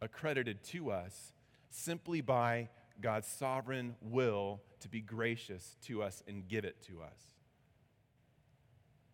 accredited 0.00 0.62
to 0.64 0.90
us 0.90 1.32
simply 1.70 2.20
by 2.20 2.68
God's 3.00 3.26
sovereign 3.26 3.96
will 4.00 4.60
to 4.80 4.88
be 4.88 5.00
gracious 5.00 5.76
to 5.86 6.02
us 6.02 6.22
and 6.26 6.46
give 6.46 6.64
it 6.64 6.82
to 6.82 7.02
us. 7.02 7.18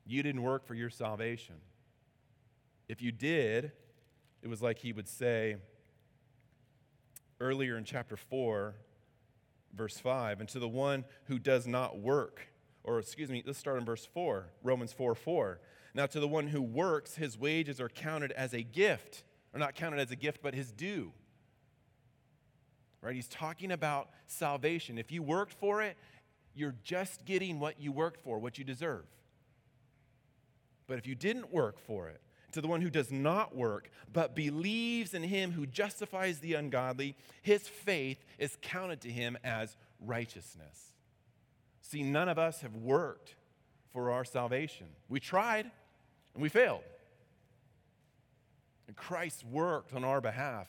You 0.06 0.22
didn't 0.22 0.42
work 0.42 0.66
for 0.66 0.74
your 0.74 0.90
salvation. 0.90 1.56
If 2.88 3.02
you 3.02 3.12
did, 3.12 3.72
it 4.42 4.48
was 4.48 4.62
like 4.62 4.78
he 4.78 4.92
would 4.92 5.08
say 5.08 5.56
earlier 7.40 7.76
in 7.76 7.84
chapter 7.84 8.16
4, 8.16 8.74
verse 9.74 9.98
5, 9.98 10.40
and 10.40 10.48
to 10.50 10.58
the 10.58 10.68
one 10.68 11.04
who 11.24 11.38
does 11.38 11.66
not 11.66 11.98
work, 11.98 12.48
or 12.84 12.98
excuse 12.98 13.30
me, 13.30 13.42
let's 13.46 13.58
start 13.58 13.78
in 13.78 13.84
verse 13.84 14.06
4, 14.06 14.46
Romans 14.62 14.92
4 14.92 15.14
4. 15.14 15.60
Now, 15.94 16.06
to 16.06 16.20
the 16.20 16.28
one 16.28 16.48
who 16.48 16.62
works, 16.62 17.16
his 17.16 17.38
wages 17.38 17.80
are 17.80 17.88
counted 17.88 18.32
as 18.32 18.52
a 18.52 18.62
gift 18.62 19.24
or 19.52 19.60
not 19.60 19.74
counted 19.74 20.00
as 20.00 20.10
a 20.10 20.16
gift, 20.16 20.40
but 20.42 20.54
his 20.54 20.72
due. 20.72 21.12
Right? 23.00 23.14
He's 23.14 23.28
talking 23.28 23.72
about 23.72 24.10
salvation. 24.26 24.98
If 24.98 25.12
you 25.12 25.22
worked 25.22 25.54
for 25.54 25.82
it, 25.82 25.96
you're 26.54 26.74
just 26.82 27.24
getting 27.24 27.60
what 27.60 27.80
you 27.80 27.92
worked 27.92 28.22
for, 28.22 28.38
what 28.38 28.58
you 28.58 28.64
deserve. 28.64 29.04
But 30.86 30.98
if 30.98 31.06
you 31.06 31.14
didn't 31.14 31.52
work 31.52 31.78
for 31.78 32.08
it, 32.08 32.20
to 32.58 32.62
the 32.62 32.68
one 32.68 32.82
who 32.82 32.90
does 32.90 33.12
not 33.12 33.54
work, 33.54 33.88
but 34.12 34.34
believes 34.34 35.14
in 35.14 35.22
him 35.22 35.52
who 35.52 35.64
justifies 35.64 36.40
the 36.40 36.54
ungodly, 36.54 37.14
his 37.42 37.68
faith 37.68 38.24
is 38.36 38.58
counted 38.60 39.00
to 39.02 39.08
him 39.08 39.38
as 39.44 39.76
righteousness. 40.04 40.92
See, 41.82 42.02
none 42.02 42.28
of 42.28 42.36
us 42.36 42.60
have 42.62 42.74
worked 42.74 43.36
for 43.92 44.10
our 44.10 44.24
salvation. 44.24 44.88
We 45.08 45.20
tried 45.20 45.70
and 46.34 46.42
we 46.42 46.48
failed. 46.48 46.82
And 48.88 48.96
Christ 48.96 49.44
worked 49.44 49.94
on 49.94 50.02
our 50.02 50.20
behalf. 50.20 50.66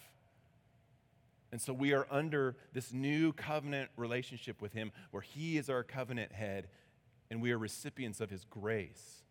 And 1.52 1.60
so 1.60 1.73
we 1.73 1.93
are 1.93 2.06
under 2.12 2.56
this 2.71 2.93
new 2.93 3.34
covenant 3.34 3.89
relationship 3.97 4.62
with 4.62 4.73
Him 4.73 4.91
where 5.10 5.23
He 5.23 5.58
is 5.58 5.71
our 5.71 5.82
covenant 5.82 6.34
head 6.34 6.67
and 7.32 7.41
we 7.41 7.52
are 7.52 7.58
recipients 7.58 8.21
of 8.21 8.30
His 8.30 8.45
grace 8.45 9.23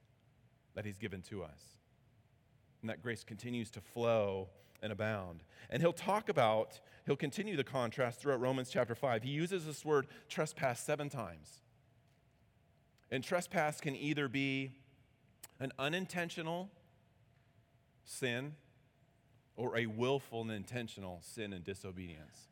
that 0.74 0.84
He's 0.84 0.98
given 0.98 1.22
to 1.22 1.44
us. 1.44 1.77
And 2.80 2.90
that 2.90 3.02
grace 3.02 3.24
continues 3.24 3.70
to 3.72 3.80
flow 3.80 4.48
and 4.82 4.92
abound. 4.92 5.42
And 5.70 5.82
He'll 5.82 5.92
talk 5.92 6.28
about, 6.28 6.80
He'll 7.06 7.16
continue 7.16 7.56
the 7.56 7.64
contrast 7.64 8.20
throughout 8.20 8.40
Romans 8.40 8.70
chapter 8.70 8.94
5. 8.94 9.22
He 9.22 9.30
uses 9.30 9.66
this 9.66 9.84
word 9.84 10.06
trespass 10.28 10.80
seven 10.80 11.08
times. 11.08 11.62
And 13.10 13.24
trespass 13.24 13.80
can 13.80 13.96
either 13.96 14.28
be 14.28 14.72
an 15.60 15.72
unintentional 15.78 16.70
sin 18.04 18.54
or 19.56 19.76
a 19.76 19.86
willful 19.86 20.42
and 20.42 20.52
intentional 20.52 21.20
sin 21.22 21.52
and 21.52 21.64
disobedience. 21.64 22.48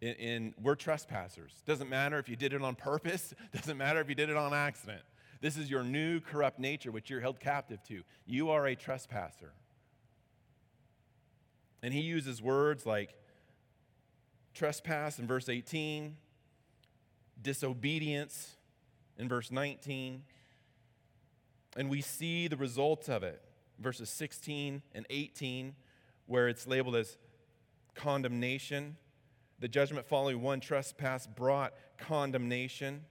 In, 0.00 0.14
in, 0.14 0.54
we're 0.60 0.74
trespassers. 0.74 1.52
Doesn't 1.66 1.88
matter 1.88 2.18
if 2.18 2.28
you 2.28 2.36
did 2.36 2.52
it 2.52 2.62
on 2.62 2.74
purpose, 2.74 3.34
doesn't 3.54 3.76
matter 3.76 4.00
if 4.00 4.08
you 4.08 4.14
did 4.14 4.30
it 4.30 4.36
on 4.36 4.52
accident. 4.54 5.02
This 5.40 5.56
is 5.56 5.70
your 5.70 5.84
new 5.84 6.20
corrupt 6.20 6.58
nature, 6.58 6.90
which 6.90 7.10
you're 7.10 7.20
held 7.20 7.40
captive 7.40 7.82
to. 7.84 8.02
You 8.26 8.50
are 8.50 8.66
a 8.66 8.74
trespasser. 8.74 9.52
And 11.82 11.94
he 11.94 12.00
uses 12.00 12.42
words 12.42 12.84
like 12.84 13.14
trespass 14.52 15.18
in 15.18 15.26
verse 15.26 15.48
18, 15.48 16.16
disobedience 17.40 18.56
in 19.16 19.28
verse 19.28 19.50
19. 19.50 20.22
And 21.76 21.88
we 21.88 22.00
see 22.00 22.48
the 22.48 22.56
results 22.56 23.08
of 23.08 23.22
it, 23.22 23.40
verses 23.78 24.10
16 24.10 24.82
and 24.92 25.06
18 25.08 25.74
where 26.28 26.46
it's 26.46 26.66
labeled 26.66 26.94
as 26.94 27.16
condemnation. 27.94 28.96
The 29.58 29.66
judgment 29.66 30.06
following 30.06 30.40
one 30.40 30.60
trespass 30.60 31.26
brought 31.26 31.72
condemnation. 31.96 33.04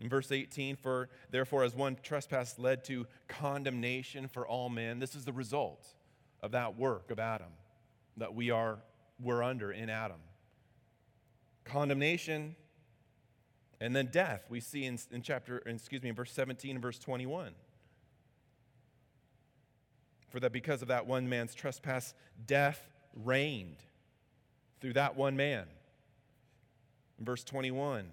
In 0.00 0.08
verse 0.08 0.30
18, 0.30 0.76
for 0.76 1.08
therefore, 1.30 1.64
as 1.64 1.74
one 1.74 1.96
trespass 2.02 2.58
led 2.58 2.84
to 2.84 3.06
condemnation 3.28 4.28
for 4.28 4.46
all 4.46 4.68
men, 4.68 4.98
this 4.98 5.14
is 5.14 5.24
the 5.24 5.32
result 5.32 5.86
of 6.42 6.52
that 6.52 6.76
work 6.76 7.10
of 7.10 7.18
Adam 7.18 7.52
that 8.18 8.34
we 8.34 8.50
are 8.50 8.78
we're 9.18 9.42
under 9.42 9.72
in 9.72 9.88
Adam. 9.88 10.20
Condemnation 11.64 12.54
and 13.80 13.94
then 13.94 14.06
death, 14.06 14.46
we 14.48 14.60
see 14.60 14.84
in, 14.84 14.98
in 15.10 15.22
chapter, 15.22 15.58
excuse 15.66 16.02
me, 16.02 16.08
in 16.08 16.14
verse 16.14 16.32
17 16.32 16.72
and 16.72 16.82
verse 16.82 16.98
21. 16.98 17.52
For 20.28 20.40
that 20.40 20.52
because 20.52 20.82
of 20.82 20.88
that 20.88 21.06
one 21.06 21.28
man's 21.28 21.54
trespass, 21.54 22.14
death 22.46 22.88
reigned 23.14 23.76
through 24.80 24.94
that 24.94 25.16
one 25.16 25.36
man. 25.36 25.66
In 27.18 27.24
verse 27.24 27.44
21, 27.44 28.10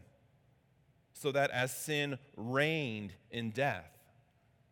so 1.14 1.32
that 1.32 1.52
as 1.52 1.76
sin 1.76 2.18
reigned 2.36 3.14
in 3.32 3.52
death, 3.52 3.92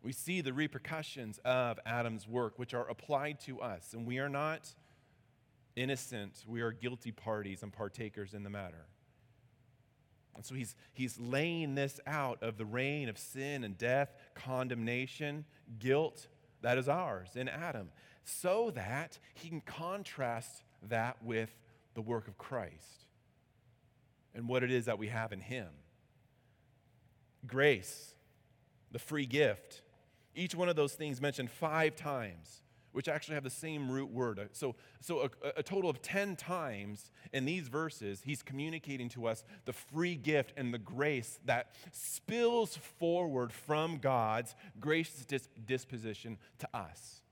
We 0.02 0.12
see 0.12 0.40
the 0.40 0.52
repercussions 0.52 1.38
of 1.44 1.78
Adam's 1.86 2.26
work, 2.26 2.58
which 2.58 2.74
are 2.74 2.88
applied 2.88 3.38
to 3.40 3.60
us, 3.60 3.92
and 3.92 4.04
we 4.04 4.18
are 4.18 4.28
not 4.28 4.74
innocent. 5.76 6.44
We 6.46 6.60
are 6.60 6.72
guilty 6.72 7.12
parties 7.12 7.62
and 7.62 7.72
partakers 7.72 8.34
in 8.34 8.42
the 8.42 8.50
matter. 8.50 8.86
And 10.34 10.44
so 10.44 10.54
he's, 10.54 10.74
he's 10.92 11.20
laying 11.20 11.74
this 11.74 12.00
out 12.06 12.42
of 12.42 12.56
the 12.56 12.64
reign 12.64 13.08
of 13.08 13.16
sin 13.16 13.64
and 13.64 13.78
death, 13.78 14.12
condemnation, 14.34 15.44
guilt 15.78 16.26
that 16.62 16.78
is 16.78 16.88
ours 16.88 17.30
in 17.36 17.48
Adam, 17.48 17.90
so 18.24 18.70
that 18.74 19.18
he 19.34 19.48
can 19.48 19.60
contrast 19.60 20.64
that 20.88 21.22
with 21.22 21.54
the 21.94 22.00
work 22.00 22.28
of 22.28 22.38
Christ 22.38 23.06
and 24.34 24.48
what 24.48 24.62
it 24.64 24.70
is 24.70 24.86
that 24.86 24.98
we 24.98 25.08
have 25.08 25.32
in 25.32 25.40
him. 25.40 25.68
Grace, 27.46 28.14
the 28.90 28.98
free 28.98 29.26
gift. 29.26 29.82
Each 30.34 30.54
one 30.54 30.68
of 30.68 30.76
those 30.76 30.94
things 30.94 31.20
mentioned 31.20 31.50
five 31.50 31.96
times 31.96 32.62
which 32.92 33.08
actually 33.08 33.34
have 33.34 33.44
the 33.44 33.50
same 33.50 33.90
root 33.90 34.10
word. 34.10 34.48
So, 34.52 34.76
so 35.00 35.30
a, 35.42 35.48
a, 35.56 35.62
total 35.62 35.90
of 35.90 36.02
10 36.02 36.36
times 36.36 37.10
in 37.32 37.44
these 37.44 37.68
verses, 37.68 38.22
he's 38.24 38.42
communicating 38.42 39.08
to 39.10 39.26
us 39.26 39.44
the 39.64 39.72
free 39.72 40.14
gift 40.14 40.52
and 40.56 40.72
the 40.72 40.78
grace 40.78 41.40
that 41.46 41.72
spills 41.90 42.76
forward 42.76 43.52
from 43.52 43.98
God's 43.98 44.54
gracious 44.78 45.24
disposition 45.66 46.38
to 46.58 46.68
us. 46.74 47.22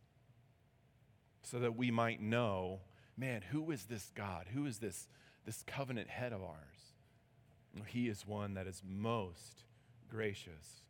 So 1.42 1.59
that 1.61 1.77
we 1.77 1.90
might 1.90 2.23
know, 2.23 2.81
man, 3.16 3.42
who 3.51 3.70
is 3.70 3.85
this 3.85 4.11
God? 4.14 4.46
Who 4.55 4.66
is 4.66 4.79
this, 4.79 5.09
this 5.44 5.62
covenant 5.66 6.09
head 6.09 6.33
of 6.33 6.42
ours? 6.42 6.94
He 7.87 8.09
is 8.09 8.27
one 8.27 8.55
that 8.55 8.66
is 8.66 8.83
most 8.85 9.64
gracious, 10.11 10.83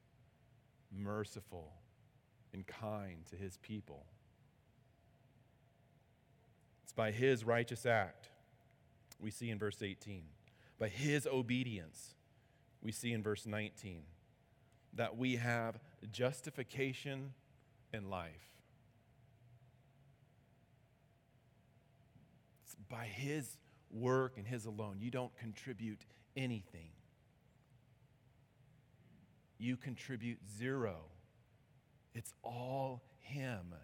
merciful, 0.90 1.72
and 2.52 2.66
kind 2.66 3.26
to 3.30 3.36
his 3.36 3.56
people. 3.58 4.06
It's 6.82 6.92
by 6.92 7.12
his 7.12 7.44
righteous 7.44 7.86
act, 7.86 8.30
we 9.20 9.30
see 9.30 9.50
in 9.50 9.58
verse 9.58 9.82
18. 9.82 10.24
By 10.78 10.88
his 10.88 11.26
obedience, 11.26 12.14
we 12.82 12.90
see 12.90 13.12
in 13.12 13.22
verse 13.22 13.46
19 13.46 14.02
that 14.94 15.16
we 15.16 15.36
have 15.36 15.78
justification 16.10 17.34
in 17.92 18.10
life. 18.10 18.56
It's 22.64 22.74
by 22.88 23.04
his 23.04 23.56
work 23.90 24.34
and 24.36 24.46
his 24.46 24.66
alone. 24.66 24.96
You 25.00 25.10
don't 25.10 25.36
contribute 25.36 26.06
anything. 26.36 26.90
You 29.60 29.76
contribute 29.76 30.38
zero. 30.58 30.96
It's 32.14 32.32
all 32.42 33.02
him 33.20 33.74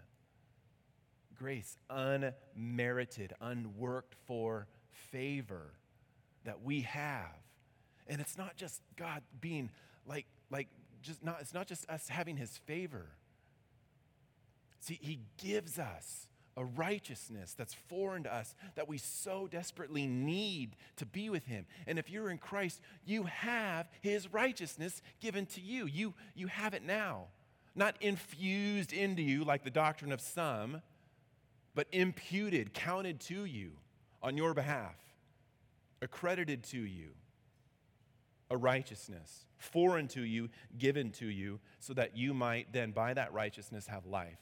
grace, 1.39 1.77
unmerited, 1.91 3.35
unworked 3.41 4.15
for 4.27 4.67
favor 5.11 5.75
that 6.45 6.63
we 6.63 6.81
have. 6.83 7.37
And 8.07 8.21
it's 8.21 8.39
not 8.39 8.57
just 8.57 8.81
God 8.97 9.23
being 9.41 9.71
like, 10.07 10.27
like 10.51 10.69
just 11.03 11.23
not, 11.23 11.39
it's 11.41 11.55
not 11.55 11.67
just 11.67 11.89
us 11.91 12.09
having 12.09 12.37
his 12.37 12.57
favor. 12.67 13.07
See, 14.81 14.99
he 15.01 15.21
gives 15.39 15.79
us 15.79 16.29
a 16.57 16.65
righteousness 16.65 17.55
that's 17.57 17.75
foreign 17.75 18.23
to 18.23 18.35
us 18.35 18.55
that 18.75 18.89
we 18.89 18.99
so 18.99 19.47
desperately 19.47 20.07
need 20.07 20.77
to 20.97 21.07
be 21.07 21.29
with 21.29 21.45
him. 21.47 21.67
And 21.87 21.99
if 21.99 22.11
you're 22.11 22.31
in 22.31 22.39
Christ, 22.39 22.81
you 23.05 23.25
have 23.25 23.89
his 24.01 24.33
righteousness 24.33 25.03
given 25.21 25.47
to 25.47 25.61
you. 25.61 25.87
You, 25.87 26.15
you 26.35 26.47
have 26.47 26.73
it 26.73 26.83
now, 26.83 27.27
not 27.75 27.97
infused 28.01 28.93
into 28.93 29.23
you 29.23 29.45
like 29.45 29.65
the 29.65 29.71
doctrine 29.71 30.13
of 30.13 30.21
some 30.21 30.81
but 31.77 31.87
imputed, 31.93 32.73
counted 32.73 33.21
to 33.21 33.45
you 33.45 33.73
on 34.23 34.37
your 34.37 34.55
behalf, 34.55 34.97
accredited 36.01 36.65
to 36.65 36.79
you, 36.79 37.11
a 38.51 38.57
righteousness, 38.57 39.45
foreign 39.59 40.09
to 40.09 40.23
you, 40.23 40.49
given 40.79 41.11
to 41.11 41.27
you, 41.27 41.61
so 41.79 41.93
that 41.93 42.17
you 42.17 42.33
might 42.33 42.73
then, 42.73 42.93
by 42.93 43.13
that 43.13 43.33
righteousness, 43.35 43.87
have 43.87 44.07
life. 44.07 44.39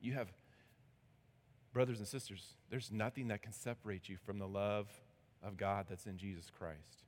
You 0.00 0.14
have, 0.14 0.28
brothers 1.72 1.98
and 1.98 2.08
sisters, 2.08 2.54
there's 2.70 2.90
nothing 2.90 3.28
that 3.28 3.42
can 3.42 3.52
separate 3.52 4.08
you 4.08 4.16
from 4.16 4.38
the 4.38 4.48
love 4.48 4.88
of 5.42 5.56
God 5.56 5.86
that's 5.88 6.06
in 6.06 6.16
Jesus 6.16 6.50
Christ. 6.56 7.04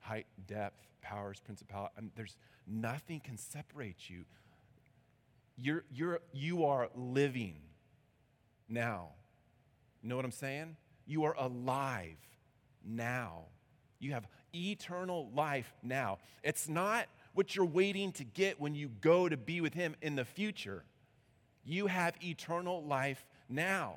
Height, 0.00 0.26
depth, 0.46 0.80
powers, 1.02 1.40
principality, 1.40 1.94
I 1.96 2.00
mean, 2.00 2.12
there's 2.16 2.36
nothing 2.66 3.20
can 3.20 3.38
separate 3.38 4.08
you 4.10 4.24
you're, 5.56 5.84
you're, 5.92 6.20
you 6.32 6.64
are 6.64 6.88
living 6.94 7.56
now. 8.68 9.10
You 10.02 10.08
know 10.08 10.16
what 10.16 10.24
I'm 10.24 10.32
saying? 10.32 10.76
You 11.06 11.24
are 11.24 11.34
alive 11.38 12.18
now. 12.84 13.44
You 13.98 14.12
have 14.12 14.26
eternal 14.54 15.30
life 15.34 15.72
now. 15.82 16.18
It's 16.42 16.68
not 16.68 17.06
what 17.34 17.54
you're 17.54 17.64
waiting 17.64 18.12
to 18.12 18.24
get 18.24 18.60
when 18.60 18.74
you 18.74 18.88
go 19.00 19.28
to 19.28 19.36
be 19.36 19.60
with 19.60 19.74
Him 19.74 19.94
in 20.02 20.16
the 20.16 20.24
future. 20.24 20.84
You 21.64 21.86
have 21.86 22.14
eternal 22.22 22.84
life 22.84 23.24
now. 23.48 23.96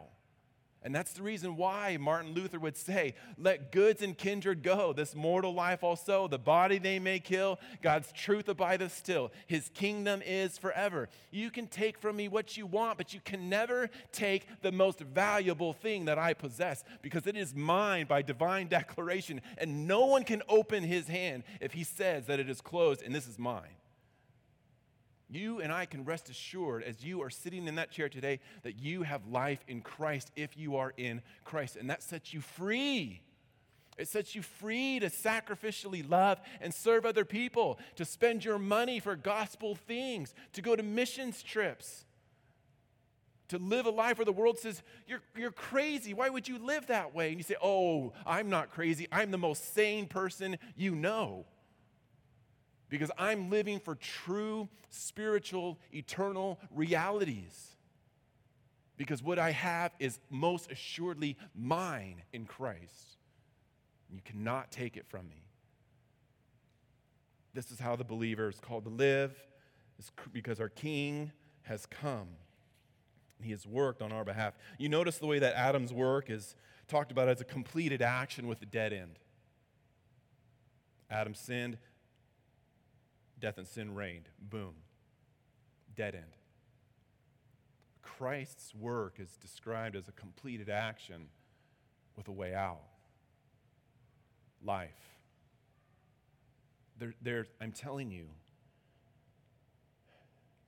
And 0.84 0.96
that's 0.96 1.14
the 1.14 1.24
reason 1.24 1.58
why 1.58 1.98
Martin 2.00 2.34
Luther 2.34 2.60
would 2.60 2.78
say, 2.78 3.16
Let 3.38 3.74
goods 3.74 4.02
and 4.02 4.18
kindred 4.18 4.64
go, 4.64 4.94
this 4.94 5.16
mortal 5.16 5.54
life 5.54 5.84
also, 5.84 6.28
the 6.28 6.38
body 6.38 6.78
they 6.78 7.00
may 7.00 7.20
kill, 7.20 7.60
God's 7.82 8.12
truth 8.14 8.48
abideth 8.48 8.96
still. 8.96 9.32
His 9.48 9.70
kingdom 9.74 10.22
is 10.26 10.58
forever. 10.58 11.10
You 11.32 11.50
can 11.50 11.68
take 11.68 11.98
from 11.98 12.16
me 12.16 12.28
what 12.28 12.56
you 12.56 12.66
want, 12.66 12.98
but 12.98 13.14
you 13.14 13.20
can 13.26 13.50
never 13.50 13.90
take 14.12 14.48
the 14.62 14.72
most 14.72 15.00
valuable 15.00 15.74
thing 15.74 16.06
that 16.06 16.20
I 16.20 16.34
possess 16.34 16.84
because 17.02 17.28
it 17.28 17.36
is 17.36 17.54
mine 17.54 18.06
by 18.06 18.22
divine 18.22 18.68
declaration, 18.68 19.42
and 19.58 19.88
no 19.88 20.06
one 20.06 20.24
can 20.24 20.44
open 20.48 20.84
his 20.84 21.08
hand 21.08 21.44
if 21.60 21.74
he 21.74 21.84
says 21.84 22.28
that 22.28 22.40
it 22.40 22.50
is 22.50 22.62
closed 22.62 23.02
and 23.02 23.14
this 23.14 23.28
is 23.28 23.38
mine. 23.38 23.76
You 25.30 25.60
and 25.60 25.74
I 25.74 25.86
can 25.86 26.06
rest 26.06 26.30
assured 26.30 26.84
as 26.84 27.04
you 27.04 27.22
are 27.22 27.30
sitting 27.30 27.68
in 27.68 27.76
that 27.76 27.92
chair 27.92 28.08
today 28.08 28.40
that 28.64 28.78
you 28.78 29.04
have 29.04 29.28
life 29.28 29.64
in 29.68 29.82
Christ 29.82 30.32
if 30.36 30.58
you 30.58 30.78
are 30.78 30.94
in 30.96 31.22
Christ. 31.44 31.76
And 31.76 31.90
that 31.90 32.02
sets 32.02 32.34
you 32.34 32.40
free. 32.40 33.22
It 33.98 34.08
sets 34.08 34.36
you 34.36 34.42
free 34.42 35.00
to 35.00 35.08
sacrificially 35.08 36.08
love 36.08 36.40
and 36.62 36.74
serve 36.74 37.06
other 37.06 37.26
people, 37.26 37.80
to 37.96 38.06
spend 38.06 38.46
your 38.46 38.60
money 38.60 39.00
for 39.00 39.16
gospel 39.16 39.76
things, 39.76 40.34
to 40.54 40.62
go 40.62 40.76
to 40.76 40.84
missions 40.84 41.44
trips, 41.44 42.06
to 43.50 43.58
live 43.58 43.86
a 43.86 43.90
life 43.90 44.18
where 44.18 44.26
the 44.26 44.32
world 44.32 44.60
says, 44.60 44.82
You're, 45.08 45.22
you're 45.36 45.52
crazy. 45.52 46.14
Why 46.14 46.30
would 46.30 46.48
you 46.48 46.60
live 46.60 46.88
that 46.88 47.16
way? 47.16 47.30
And 47.30 47.38
you 47.38 47.44
say, 47.44 47.56
Oh, 47.62 48.14
I'm 48.26 48.50
not 48.50 48.72
crazy. 48.72 49.08
I'm 49.12 49.32
the 49.32 49.38
most 49.38 49.74
sane 49.74 50.06
person 50.06 50.58
you 50.76 50.96
know 50.96 51.46
because 52.90 53.12
I'm 53.18 53.50
living 53.50 53.80
for 53.80 53.96
true 53.96 54.70
spiritual, 54.90 55.80
eternal 55.92 56.60
realities. 56.74 57.76
Because 58.96 59.22
what 59.22 59.38
I 59.38 59.52
have 59.52 59.92
is 60.00 60.20
most 60.30 60.72
assuredly 60.72 61.38
mine 61.56 62.24
in 62.34 62.46
Christ. 62.46 63.18
You 64.10 64.22
cannot 64.24 64.72
take 64.72 64.98
it 64.98 65.06
from 65.08 65.28
me. 65.30 65.44
This 67.54 67.72
is 67.72 67.80
how 67.80 67.96
the 67.96 68.04
believer 68.04 68.50
is 68.50 68.60
called 68.60 68.86
to 68.86 68.90
live, 68.90 69.36
it's 70.00 70.12
because 70.32 70.60
our 70.60 70.70
King 70.70 71.32
has 71.64 71.86
come. 71.86 72.28
He 73.42 73.52
has 73.52 73.68
worked 73.68 74.02
on 74.02 74.12
our 74.12 74.24
behalf. 74.24 74.54
You 74.78 74.90
notice 74.90 75.18
the 75.18 75.28
way 75.28 75.40
that 75.40 75.56
Adam's 75.56 75.94
work 75.94 76.30
is 76.30 76.56
talked 76.88 77.12
about 77.12 77.28
as 77.30 77.42
a 77.42 77.44
completed 77.44 78.02
action 78.02 78.48
with 78.48 78.62
a 78.62 78.66
dead 78.66 78.94
end. 78.94 79.20
Adam 81.10 81.34
sinned, 81.34 81.78
death 83.40 83.58
and 83.58 83.68
sin 83.68 83.94
reigned. 83.94 84.30
Boom. 84.40 84.74
Dead 85.96 86.16
end. 86.16 86.38
Christ's 88.02 88.74
work 88.74 89.20
is 89.20 89.38
described 89.38 89.96
as 89.96 90.08
a 90.08 90.12
completed 90.12 90.70
action 90.70 91.28
with 92.16 92.28
a 92.28 92.32
way 92.32 92.54
out. 92.54 92.82
Life. 94.64 94.90
There, 96.98 97.14
there, 97.22 97.46
I'm 97.62 97.72
telling 97.72 98.10
you, 98.10 98.26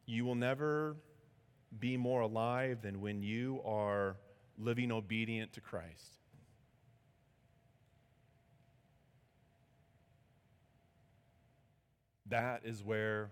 you 0.05 0.25
will 0.25 0.35
never 0.35 0.95
be 1.79 1.97
more 1.97 2.21
alive 2.21 2.81
than 2.81 3.01
when 3.01 3.23
you 3.23 3.61
are 3.65 4.17
living 4.57 4.91
obedient 4.91 5.53
to 5.53 5.61
Christ. 5.61 6.18
That 12.29 12.61
is 12.63 12.83
where 12.83 13.29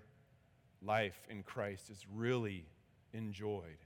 life 0.82 1.20
in 1.30 1.44
Christ 1.44 1.90
is 1.90 2.06
really 2.14 2.66
enjoyed 3.14 3.78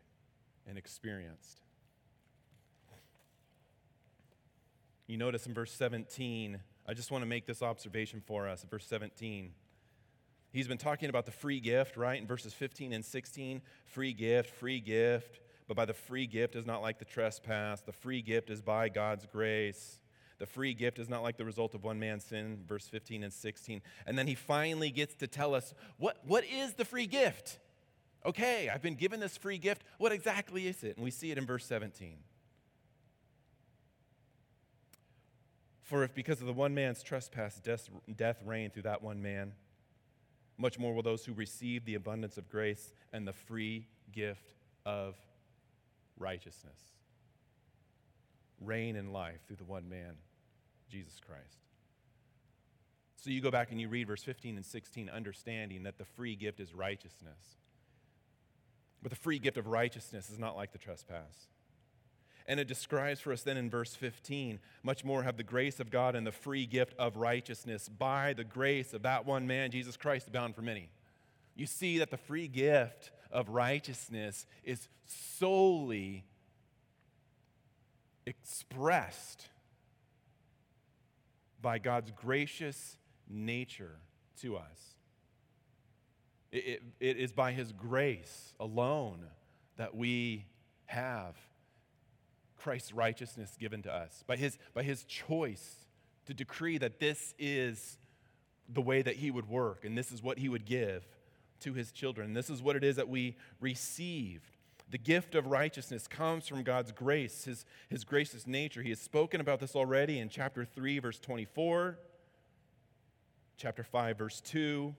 and 0.68 0.78
experienced. 0.78 1.62
You 5.08 5.18
notice 5.18 5.46
in 5.46 5.54
verse 5.54 5.74
17, 5.74 6.60
I 6.88 6.94
just 6.94 7.12
want 7.12 7.22
to 7.22 7.28
make 7.28 7.46
this 7.46 7.62
observation 7.62 8.22
for 8.26 8.48
us. 8.48 8.66
Verse 8.70 8.86
17, 8.88 9.52
He's 10.54 10.68
been 10.68 10.78
talking 10.78 11.10
about 11.10 11.26
the 11.26 11.32
free 11.32 11.62
gift, 11.62 11.96
right? 11.96 12.20
In 12.20 12.28
verses 12.28 12.54
15 12.54 12.92
and 12.92 13.06
16, 13.06 13.62
free 13.86 14.14
gift, 14.14 14.50
free 14.50 14.82
gift. 14.82 15.40
But 15.68 15.78
by 15.78 15.86
the 15.86 15.94
free 15.94 16.28
gift 16.28 16.58
is 16.58 16.66
not 16.66 16.82
like 16.82 17.00
the 17.00 17.06
trespass. 17.06 17.80
The 17.80 17.94
free 17.94 18.22
gift 18.22 18.50
is 18.50 18.62
by 18.62 18.90
God's 18.90 19.26
grace. 19.26 20.01
The 20.42 20.48
free 20.48 20.74
gift 20.74 20.98
is 20.98 21.08
not 21.08 21.22
like 21.22 21.38
the 21.38 21.46
result 21.46 21.76
of 21.76 21.84
one 21.84 22.00
man's 22.00 22.24
sin, 22.24 22.64
verse 22.68 22.88
15 22.88 23.24
and 23.24 23.32
16. 23.32 23.80
And 24.08 24.18
then 24.18 24.26
he 24.26 24.34
finally 24.34 24.90
gets 24.90 25.14
to 25.18 25.28
tell 25.28 25.54
us 25.54 25.76
what, 25.98 26.18
what 26.26 26.44
is 26.44 26.74
the 26.74 26.84
free 26.84 27.06
gift? 27.06 27.60
Okay, 28.26 28.68
I've 28.68 28.82
been 28.82 28.96
given 28.96 29.20
this 29.20 29.38
free 29.38 29.60
gift. 29.60 29.84
What 30.00 30.12
exactly 30.12 30.66
is 30.66 30.84
it? 30.84 30.96
And 30.96 31.04
we 31.04 31.12
see 31.12 31.30
it 31.30 31.38
in 31.38 31.46
verse 31.46 31.64
17. 31.68 32.16
For 35.84 36.04
if 36.04 36.16
because 36.16 36.42
of 36.42 36.48
the 36.48 36.54
one 36.54 36.74
man's 36.74 37.04
trespass 37.04 37.60
death, 37.60 37.88
death 38.16 38.42
reigned 38.44 38.74
through 38.74 38.84
that 38.84 39.04
one 39.04 39.22
man, 39.22 39.54
much 40.58 40.80
more 40.80 40.96
will 40.96 41.04
those 41.04 41.24
who 41.24 41.34
receive 41.34 41.86
the 41.86 41.94
abundance 41.94 42.40
of 42.40 42.50
grace 42.50 42.94
and 43.14 43.28
the 43.28 43.34
free 43.34 43.86
gift 44.12 44.56
of 44.88 45.14
righteousness 46.18 46.80
reign 48.62 48.96
in 48.96 49.12
life 49.12 49.40
through 49.48 49.58
the 49.58 49.64
one 49.64 49.90
man, 49.90 50.16
Jesus 50.92 51.20
Christ. 51.26 51.58
So 53.18 53.30
you 53.30 53.42
go 53.42 53.52
back 53.52 53.72
and 53.72 53.80
you 53.80 53.88
read 53.88 54.08
verse 54.08 54.24
15 54.24 54.56
and 54.56 54.66
16, 54.66 55.10
understanding 55.10 55.84
that 55.84 55.98
the 55.98 56.06
free 56.06 56.36
gift 56.36 56.60
is 56.60 56.74
righteousness. 56.74 57.58
But 59.02 59.12
the 59.12 59.16
free 59.16 59.40
gift 59.40 59.58
of 59.58 59.68
righteousness 59.68 60.30
is 60.30 60.40
not 60.40 60.56
like 60.56 60.72
the 60.72 60.80
trespass. 60.80 61.48
And 62.48 62.60
it 62.60 62.68
describes 62.68 63.20
for 63.20 63.32
us 63.32 63.44
then 63.44 63.58
in 63.58 63.70
verse 63.70 63.96
15 63.96 64.60
much 64.84 65.06
more 65.06 65.24
have 65.24 65.38
the 65.38 65.44
grace 65.44 65.80
of 65.80 65.92
God 65.92 66.16
and 66.16 66.26
the 66.26 66.32
free 66.32 66.66
gift 66.66 66.96
of 66.98 67.16
righteousness 67.16 67.88
by 67.88 68.34
the 68.34 68.44
grace 68.44 68.94
of 68.94 69.04
that 69.04 69.26
one 69.26 69.46
man, 69.46 69.72
Jesus 69.72 69.96
Christ, 69.98 70.32
bound 70.32 70.56
for 70.56 70.64
many. 70.64 70.90
You 71.56 71.68
see 71.68 72.00
that 72.00 72.10
the 72.10 72.18
free 72.18 72.48
gift 72.48 73.12
of 73.32 73.50
righteousness 73.50 74.48
is 74.64 74.88
solely 75.06 76.26
expressed 78.26 79.50
by 81.62 81.80
God's 81.80 82.12
gracious 82.12 82.98
nature 83.30 83.98
to 84.42 84.58
us. 84.58 84.96
It, 86.52 86.58
it, 86.58 86.84
it 87.00 87.18
is 87.18 87.32
by 87.32 87.52
His 87.52 87.72
grace 87.72 88.54
alone 88.60 89.20
that 89.78 89.96
we 89.96 90.46
have 90.86 91.36
Christ's 92.62 92.94
righteousness 92.94 93.58
given 93.60 93.82
to 93.84 93.94
us, 93.94 94.24
by 94.28 94.36
his, 94.36 94.58
by 94.74 94.84
his 94.84 95.04
choice 95.06 95.88
to 96.26 96.34
decree 96.34 96.78
that 96.78 97.00
this 97.00 97.34
is 97.40 97.98
the 98.70 98.82
way 98.82 99.02
that 99.02 99.16
he 99.16 99.32
would 99.32 99.50
work 99.50 99.84
and 99.84 99.98
this 99.98 100.12
is 100.12 100.22
what 100.22 100.38
he 100.38 100.48
would 100.48 100.66
give 100.66 101.08
to 101.62 101.74
his 101.74 101.92
children. 101.92 102.34
This 102.34 102.50
is 102.50 102.62
what 102.62 102.76
it 102.76 102.84
is 102.84 102.98
that 102.98 103.10
we 103.10 103.36
receive. 103.60 104.42
The 104.92 104.98
gift 104.98 105.36
of 105.36 105.48
righteousness 105.48 106.06
comes 106.06 106.50
from 106.50 106.64
God's 106.64 106.92
grace, 106.92 107.46
his, 107.46 107.66
his 107.88 108.04
gracious 108.04 108.46
nature. 108.46 108.82
He 108.82 108.90
has 108.90 109.00
spoken 109.00 109.40
about 109.40 109.62
this 109.62 109.74
already 109.74 110.20
in 110.20 110.28
chapter 110.28 110.66
3, 110.66 111.00
verse 111.00 111.18
24, 111.18 111.98
chapter 113.56 113.86
5, 113.86 114.18
verse 114.18 114.42
2. 114.42 114.94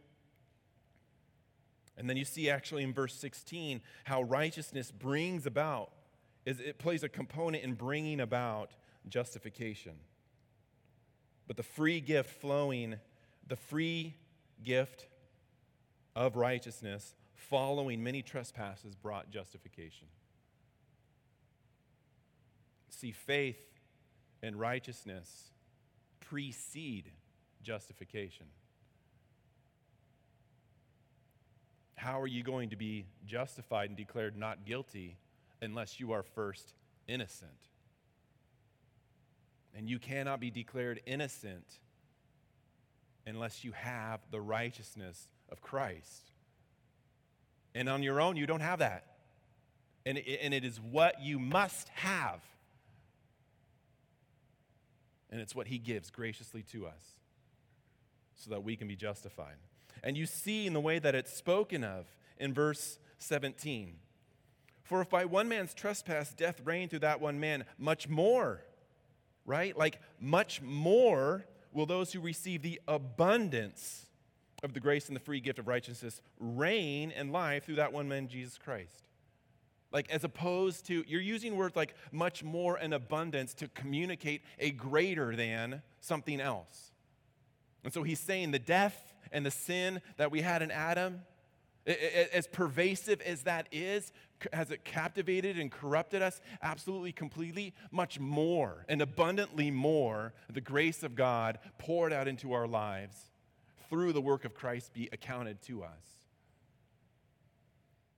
And 1.98 2.08
then 2.08 2.16
you 2.16 2.24
see 2.24 2.48
actually 2.48 2.84
in 2.84 2.94
verse 2.94 3.14
16 3.14 3.82
how 4.04 4.22
righteousness 4.22 4.90
brings 4.90 5.44
about 5.44 5.92
is 6.46 6.58
it 6.58 6.78
plays 6.78 7.02
a 7.02 7.08
component 7.08 7.62
in 7.62 7.74
bringing 7.74 8.18
about 8.18 8.70
justification. 9.10 9.92
But 11.46 11.58
the 11.58 11.62
free 11.62 12.00
gift 12.00 12.30
flowing, 12.40 12.96
the 13.46 13.56
free 13.56 14.16
gift 14.64 15.06
of 16.16 16.36
righteousness 16.36 17.14
following 17.48 18.02
many 18.02 18.22
trespasses 18.22 18.94
brought 18.94 19.30
justification. 19.30 20.08
See, 22.88 23.12
faith 23.12 23.60
and 24.42 24.58
righteousness 24.58 25.50
precede 26.20 27.10
justification. 27.62 28.46
How 31.96 32.20
are 32.20 32.26
you 32.26 32.42
going 32.42 32.70
to 32.70 32.76
be 32.76 33.06
justified 33.26 33.90
and 33.90 33.96
declared 33.96 34.36
not 34.36 34.64
guilty 34.64 35.18
unless 35.62 36.00
you 36.00 36.12
are 36.12 36.22
first 36.22 36.74
innocent. 37.06 37.50
And 39.74 39.88
you 39.88 39.98
cannot 39.98 40.40
be 40.40 40.50
declared 40.50 41.00
innocent 41.06 41.78
unless 43.26 43.64
you 43.64 43.72
have 43.72 44.20
the 44.30 44.40
righteousness 44.40 45.28
of 45.48 45.62
Christ. 45.62 46.31
And 47.74 47.88
on 47.88 48.02
your 48.02 48.20
own, 48.20 48.36
you 48.36 48.46
don't 48.46 48.60
have 48.60 48.80
that. 48.80 49.04
And 50.04 50.18
it, 50.18 50.40
and 50.42 50.52
it 50.52 50.64
is 50.64 50.80
what 50.80 51.22
you 51.22 51.38
must 51.38 51.88
have. 51.90 52.40
And 55.30 55.40
it's 55.40 55.54
what 55.54 55.66
He 55.66 55.78
gives 55.78 56.10
graciously 56.10 56.62
to 56.72 56.86
us 56.86 57.02
so 58.36 58.50
that 58.50 58.62
we 58.62 58.76
can 58.76 58.88
be 58.88 58.96
justified. 58.96 59.56
And 60.02 60.16
you 60.16 60.26
see 60.26 60.66
in 60.66 60.72
the 60.72 60.80
way 60.80 60.98
that 60.98 61.14
it's 61.14 61.32
spoken 61.32 61.84
of 61.84 62.06
in 62.38 62.52
verse 62.52 62.98
17 63.18 63.94
for 64.92 65.00
if 65.00 65.08
by 65.08 65.24
one 65.24 65.48
man's 65.48 65.72
trespass 65.72 66.34
death 66.34 66.60
reigned 66.64 66.90
through 66.90 66.98
that 66.98 67.20
one 67.20 67.40
man, 67.40 67.64
much 67.78 68.08
more, 68.10 68.62
right? 69.46 69.74
Like, 69.74 70.00
much 70.20 70.60
more 70.60 71.46
will 71.72 71.86
those 71.86 72.12
who 72.12 72.20
receive 72.20 72.60
the 72.60 72.78
abundance 72.86 74.06
of 74.62 74.74
the 74.74 74.80
grace 74.80 75.08
and 75.08 75.16
the 75.16 75.20
free 75.20 75.40
gift 75.40 75.58
of 75.58 75.66
righteousness 75.66 76.20
reign 76.38 77.10
in 77.10 77.32
life 77.32 77.64
through 77.64 77.76
that 77.76 77.92
one 77.92 78.08
man, 78.08 78.28
Jesus 78.28 78.58
Christ. 78.58 79.02
Like, 79.92 80.10
as 80.10 80.24
opposed 80.24 80.86
to, 80.86 81.04
you're 81.06 81.20
using 81.20 81.56
words 81.56 81.76
like 81.76 81.94
much 82.12 82.42
more 82.42 82.76
and 82.76 82.94
abundance 82.94 83.52
to 83.54 83.68
communicate 83.68 84.42
a 84.58 84.70
greater 84.70 85.36
than 85.36 85.82
something 86.00 86.40
else. 86.40 86.92
And 87.84 87.92
so 87.92 88.02
he's 88.02 88.20
saying 88.20 88.52
the 88.52 88.58
death 88.58 89.14
and 89.32 89.44
the 89.44 89.50
sin 89.50 90.00
that 90.16 90.30
we 90.30 90.40
had 90.40 90.62
in 90.62 90.70
Adam, 90.70 91.22
as 91.84 92.46
pervasive 92.46 93.20
as 93.20 93.42
that 93.42 93.66
is, 93.70 94.12
has 94.52 94.70
it 94.70 94.84
captivated 94.84 95.58
and 95.58 95.70
corrupted 95.70 96.22
us? 96.22 96.40
Absolutely, 96.62 97.12
completely. 97.12 97.74
Much 97.90 98.18
more 98.18 98.86
and 98.88 99.02
abundantly 99.02 99.70
more, 99.70 100.32
the 100.50 100.60
grace 100.60 101.02
of 101.02 101.14
God 101.14 101.58
poured 101.78 102.12
out 102.12 102.28
into 102.28 102.52
our 102.52 102.66
lives 102.66 103.31
through 103.92 104.14
the 104.14 104.22
work 104.22 104.46
of 104.46 104.54
Christ 104.54 104.94
be 104.94 105.10
accounted 105.12 105.60
to 105.64 105.82
us. 105.82 106.22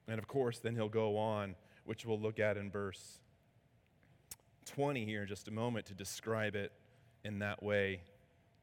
And 0.06 0.20
of 0.20 0.28
course, 0.28 0.60
then 0.60 0.76
he'll 0.76 0.88
go 0.88 1.16
on, 1.16 1.56
which 1.84 2.06
we'll 2.06 2.20
look 2.20 2.38
at 2.38 2.56
in 2.56 2.70
verse 2.70 3.18
20 4.66 5.04
here 5.04 5.22
in 5.22 5.28
just 5.28 5.48
a 5.48 5.50
moment 5.50 5.86
to 5.86 5.94
describe 5.94 6.54
it 6.54 6.70
in 7.24 7.40
that 7.40 7.60
way 7.60 8.02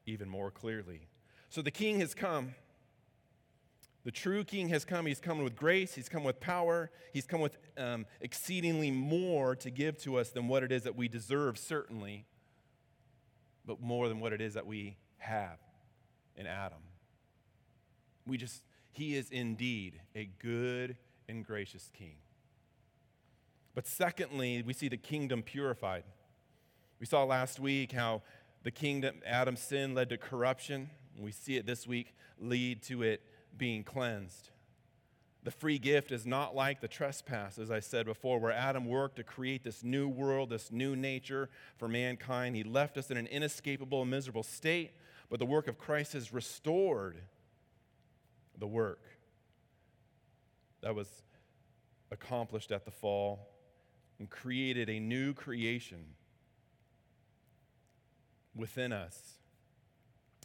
even 0.05 0.29
more 0.29 0.51
clearly. 0.51 1.01
So 1.49 1.61
the 1.61 1.69
king 1.69 1.99
has 1.99 2.13
come. 2.13 2.55
The 4.05 4.11
true 4.11 4.45
king 4.45 4.69
has 4.69 4.85
come. 4.85 5.05
He's 5.05 5.19
come 5.19 5.43
with 5.43 5.57
grace. 5.57 5.93
He's 5.93 6.07
come 6.07 6.23
with 6.23 6.39
power. 6.39 6.91
He's 7.11 7.25
come 7.25 7.41
with 7.41 7.57
um, 7.77 8.05
exceedingly 8.21 8.89
more 8.89 9.53
to 9.57 9.69
give 9.69 9.97
to 10.03 10.15
us 10.15 10.29
than 10.29 10.47
what 10.47 10.63
it 10.63 10.71
is 10.71 10.83
that 10.83 10.95
we 10.95 11.09
deserve, 11.09 11.57
certainly, 11.57 12.25
but 13.65 13.81
more 13.81 14.07
than 14.07 14.21
what 14.21 14.31
it 14.31 14.39
is 14.39 14.53
that 14.53 14.65
we 14.65 14.95
have 15.17 15.59
in 16.37 16.47
Adam. 16.47 16.79
We 18.25 18.37
just, 18.37 18.63
he 18.91 19.15
is 19.15 19.29
indeed 19.29 19.99
a 20.15 20.29
good 20.39 20.97
and 21.27 21.45
gracious 21.45 21.89
king. 21.93 22.15
But 23.73 23.87
secondly, 23.87 24.63
we 24.65 24.73
see 24.73 24.89
the 24.89 24.97
kingdom 24.97 25.43
purified. 25.43 26.03
We 26.99 27.05
saw 27.05 27.23
last 27.23 27.59
week 27.59 27.93
how 27.93 28.21
the 28.63 28.71
kingdom, 28.71 29.21
Adam's 29.25 29.61
sin 29.61 29.95
led 29.95 30.09
to 30.09 30.17
corruption. 30.17 30.89
We 31.17 31.31
see 31.31 31.57
it 31.57 31.65
this 31.65 31.87
week 31.87 32.13
lead 32.39 32.83
to 32.83 33.03
it 33.03 33.21
being 33.57 33.83
cleansed. 33.83 34.49
The 35.43 35.51
free 35.51 35.79
gift 35.79 36.11
is 36.11 36.27
not 36.27 36.55
like 36.55 36.81
the 36.81 36.87
trespass, 36.87 37.57
as 37.57 37.71
I 37.71 37.79
said 37.79 38.05
before, 38.05 38.39
where 38.39 38.51
Adam 38.51 38.85
worked 38.85 39.15
to 39.15 39.23
create 39.23 39.63
this 39.63 39.83
new 39.83 40.07
world, 40.07 40.51
this 40.51 40.71
new 40.71 40.95
nature 40.95 41.49
for 41.77 41.87
mankind. 41.87 42.55
He 42.55 42.63
left 42.63 42.97
us 42.97 43.09
in 43.09 43.17
an 43.17 43.25
inescapable 43.25 44.03
and 44.03 44.11
miserable 44.11 44.43
state, 44.43 44.91
but 45.29 45.39
the 45.39 45.45
work 45.45 45.67
of 45.67 45.79
Christ 45.79 46.13
has 46.13 46.31
restored 46.31 47.21
the 48.61 48.67
work 48.67 49.01
that 50.81 50.95
was 50.95 51.09
accomplished 52.11 52.71
at 52.71 52.85
the 52.85 52.91
fall 52.91 53.49
and 54.19 54.29
created 54.29 54.89
a 54.89 54.99
new 54.99 55.33
creation 55.33 56.05
within 58.55 58.93
us 58.93 59.33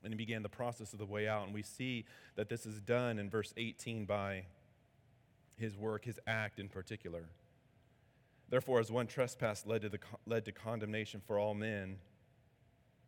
and 0.06 0.12
he 0.12 0.16
began 0.16 0.42
the 0.42 0.48
process 0.48 0.92
of 0.92 1.00
the 1.00 1.04
way 1.04 1.26
out. 1.26 1.46
And 1.46 1.52
we 1.52 1.62
see 1.62 2.04
that 2.36 2.48
this 2.48 2.64
is 2.64 2.80
done 2.80 3.18
in 3.18 3.28
verse 3.28 3.52
18 3.56 4.04
by 4.04 4.44
his 5.56 5.76
work, 5.76 6.04
his 6.04 6.20
act 6.28 6.60
in 6.60 6.68
particular. 6.68 7.24
Therefore, 8.48 8.78
as 8.78 8.92
one 8.92 9.08
trespass 9.08 9.66
led 9.66 9.82
to, 9.82 9.88
the, 9.88 9.98
led 10.24 10.44
to 10.44 10.52
condemnation 10.52 11.20
for 11.26 11.40
all 11.40 11.54
men, 11.54 11.96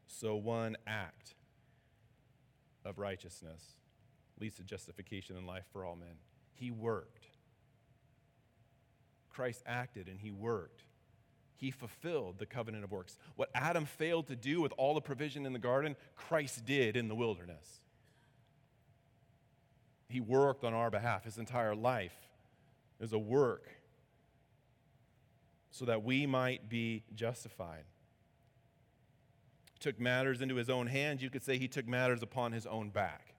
so 0.08 0.34
one 0.34 0.76
act 0.88 1.34
of 2.84 2.98
righteousness 2.98 3.62
leads 4.40 4.56
to 4.56 4.62
justification 4.62 5.36
in 5.36 5.46
life 5.46 5.64
for 5.72 5.84
all 5.84 5.96
men. 5.96 6.16
He 6.52 6.70
worked. 6.70 7.26
Christ 9.30 9.62
acted 9.66 10.08
and 10.08 10.18
he 10.18 10.30
worked. 10.30 10.82
He 11.56 11.70
fulfilled 11.70 12.38
the 12.38 12.46
covenant 12.46 12.84
of 12.84 12.92
works. 12.92 13.18
What 13.36 13.50
Adam 13.54 13.84
failed 13.84 14.28
to 14.28 14.36
do 14.36 14.60
with 14.60 14.72
all 14.76 14.94
the 14.94 15.00
provision 15.00 15.46
in 15.46 15.52
the 15.52 15.58
garden, 15.58 15.96
Christ 16.14 16.64
did 16.64 16.96
in 16.96 17.08
the 17.08 17.14
wilderness. 17.14 17.80
He 20.08 20.20
worked 20.20 20.64
on 20.64 20.72
our 20.72 20.90
behalf 20.90 21.24
his 21.24 21.38
entire 21.38 21.74
life. 21.74 22.14
Was 23.00 23.12
a 23.12 23.18
work 23.18 23.70
so 25.70 25.84
that 25.84 26.02
we 26.02 26.26
might 26.26 26.68
be 26.68 27.04
justified. 27.14 27.84
Took 29.78 30.00
matters 30.00 30.40
into 30.42 30.56
his 30.56 30.68
own 30.68 30.88
hands. 30.88 31.22
You 31.22 31.30
could 31.30 31.44
say 31.44 31.58
he 31.58 31.68
took 31.68 31.86
matters 31.86 32.24
upon 32.24 32.50
his 32.50 32.66
own 32.66 32.90
back 32.90 33.34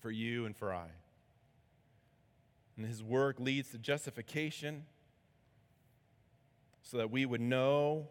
for 0.00 0.10
you 0.10 0.46
and 0.46 0.56
for 0.56 0.72
I. 0.72 0.88
And 2.76 2.86
his 2.86 3.02
work 3.02 3.38
leads 3.38 3.70
to 3.70 3.78
justification 3.78 4.84
so 6.82 6.96
that 6.96 7.10
we 7.10 7.26
would 7.26 7.40
know 7.40 8.08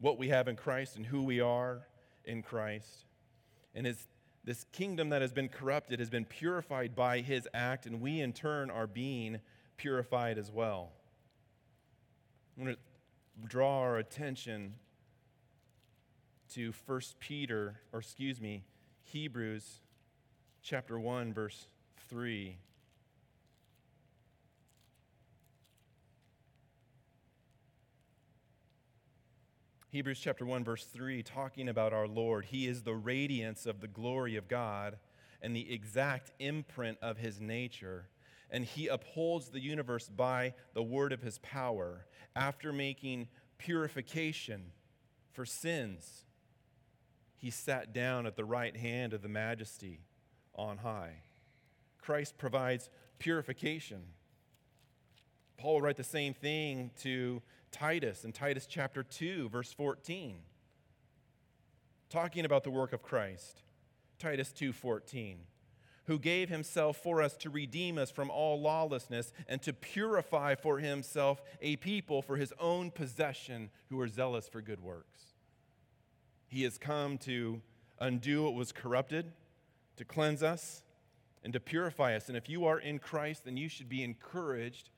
what 0.00 0.18
we 0.18 0.28
have 0.28 0.48
in 0.48 0.56
Christ 0.56 0.96
and 0.96 1.06
who 1.06 1.22
we 1.22 1.40
are 1.40 1.86
in 2.24 2.42
Christ. 2.42 3.06
And 3.74 3.86
his, 3.86 4.06
this 4.44 4.64
kingdom 4.72 5.08
that 5.10 5.22
has 5.22 5.32
been 5.32 5.48
corrupted 5.48 5.98
has 5.98 6.10
been 6.10 6.24
purified 6.24 6.94
by 6.94 7.20
his 7.20 7.48
act, 7.54 7.86
and 7.86 8.00
we 8.00 8.20
in 8.20 8.32
turn 8.32 8.70
are 8.70 8.86
being 8.86 9.40
purified 9.76 10.38
as 10.38 10.50
well. 10.50 10.92
I'm 12.56 12.64
going 12.64 12.76
to 12.76 13.48
draw 13.48 13.80
our 13.80 13.98
attention 13.98 14.74
to 16.54 16.72
1 16.86 17.00
Peter, 17.18 17.80
or 17.92 18.00
excuse 18.00 18.40
me, 18.40 18.64
Hebrews 19.04 19.81
chapter 20.62 20.98
1, 20.98 21.32
verse 21.34 21.66
3. 22.08 22.56
Hebrews 29.90 30.20
chapter 30.20 30.46
1, 30.46 30.64
verse 30.64 30.84
3, 30.84 31.22
talking 31.22 31.68
about 31.68 31.92
our 31.92 32.06
Lord. 32.06 32.46
He 32.46 32.66
is 32.66 32.82
the 32.82 32.94
radiance 32.94 33.66
of 33.66 33.80
the 33.80 33.88
glory 33.88 34.36
of 34.36 34.48
God 34.48 34.98
and 35.42 35.54
the 35.54 35.72
exact 35.72 36.30
imprint 36.38 36.96
of 37.02 37.18
his 37.18 37.40
nature. 37.40 38.08
And 38.48 38.64
he 38.64 38.86
upholds 38.86 39.48
the 39.48 39.60
universe 39.60 40.08
by 40.08 40.54
the 40.74 40.82
word 40.82 41.12
of 41.12 41.22
his 41.22 41.38
power. 41.38 42.06
After 42.36 42.72
making 42.72 43.28
purification 43.58 44.70
for 45.32 45.44
sins, 45.44 46.24
he 47.36 47.50
sat 47.50 47.92
down 47.92 48.26
at 48.26 48.36
the 48.36 48.44
right 48.44 48.76
hand 48.76 49.12
of 49.12 49.22
the 49.22 49.28
majesty 49.28 50.02
on 50.54 50.78
high. 50.78 51.22
Christ 52.00 52.38
provides 52.38 52.90
purification. 53.18 54.02
Paul 55.56 55.74
will 55.74 55.82
write 55.82 55.96
the 55.96 56.04
same 56.04 56.34
thing 56.34 56.90
to 57.02 57.40
Titus 57.70 58.24
in 58.24 58.32
Titus 58.32 58.66
chapter 58.66 59.02
2, 59.02 59.48
verse 59.48 59.72
14, 59.72 60.36
talking 62.10 62.44
about 62.44 62.64
the 62.64 62.70
work 62.70 62.92
of 62.92 63.02
Christ. 63.02 63.62
Titus 64.18 64.52
2:14, 64.52 65.46
who 66.04 66.18
gave 66.18 66.48
himself 66.48 66.96
for 66.96 67.22
us 67.22 67.36
to 67.38 67.50
redeem 67.50 67.98
us 67.98 68.10
from 68.10 68.30
all 68.30 68.60
lawlessness 68.60 69.32
and 69.48 69.62
to 69.62 69.72
purify 69.72 70.54
for 70.54 70.78
himself 70.78 71.42
a 71.60 71.76
people 71.76 72.22
for 72.22 72.36
his 72.36 72.52
own 72.58 72.90
possession 72.90 73.70
who 73.88 74.00
are 74.00 74.08
zealous 74.08 74.48
for 74.48 74.60
good 74.60 74.80
works. 74.80 75.34
He 76.46 76.62
has 76.64 76.76
come 76.76 77.18
to 77.18 77.62
undo 77.98 78.44
what 78.44 78.54
was 78.54 78.72
corrupted, 78.72 79.32
to 79.96 80.04
cleanse 80.04 80.42
us, 80.42 80.82
and 81.44 81.52
to 81.52 81.60
purify 81.60 82.14
us. 82.14 82.28
And 82.28 82.36
if 82.36 82.48
you 82.48 82.66
are 82.66 82.78
in 82.78 82.98
Christ, 82.98 83.44
then 83.44 83.56
you 83.56 83.68
should 83.68 83.88
be 83.88 84.04
encouraged 84.04 84.90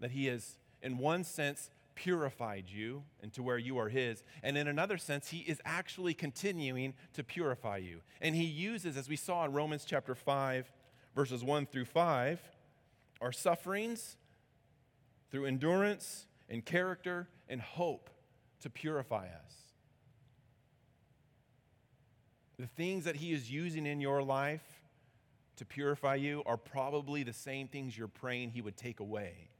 that 0.00 0.10
he 0.10 0.26
has 0.26 0.58
in 0.84 0.98
one 0.98 1.24
sense, 1.24 1.70
purified 1.94 2.66
you 2.68 3.02
into 3.22 3.42
where 3.42 3.58
you 3.58 3.78
are 3.78 3.88
His. 3.88 4.22
And 4.42 4.56
in 4.58 4.68
another 4.68 4.98
sense, 4.98 5.28
He 5.28 5.38
is 5.38 5.60
actually 5.64 6.14
continuing 6.14 6.94
to 7.14 7.24
purify 7.24 7.78
you. 7.78 8.02
And 8.20 8.36
He 8.36 8.44
uses, 8.44 8.96
as 8.96 9.08
we 9.08 9.16
saw 9.16 9.44
in 9.46 9.52
Romans 9.52 9.84
chapter 9.84 10.14
5, 10.14 10.70
verses 11.16 11.42
1 11.42 11.66
through 11.66 11.86
5, 11.86 12.40
our 13.20 13.32
sufferings 13.32 14.16
through 15.30 15.46
endurance 15.46 16.26
and 16.50 16.64
character 16.64 17.28
and 17.48 17.60
hope 17.60 18.10
to 18.60 18.68
purify 18.68 19.26
us. 19.26 19.63
The 22.58 22.66
things 22.66 23.04
that 23.04 23.16
He 23.16 23.32
is 23.32 23.50
using 23.50 23.86
in 23.86 24.00
your 24.00 24.22
life 24.22 24.82
to 25.56 25.64
purify 25.64 26.16
you 26.16 26.42
are 26.46 26.56
probably 26.56 27.22
the 27.22 27.32
same 27.32 27.68
things 27.68 27.96
you're 27.96 28.08
praying 28.08 28.50
He 28.50 28.60
would 28.60 28.76
take 28.76 29.00
away. 29.00 29.50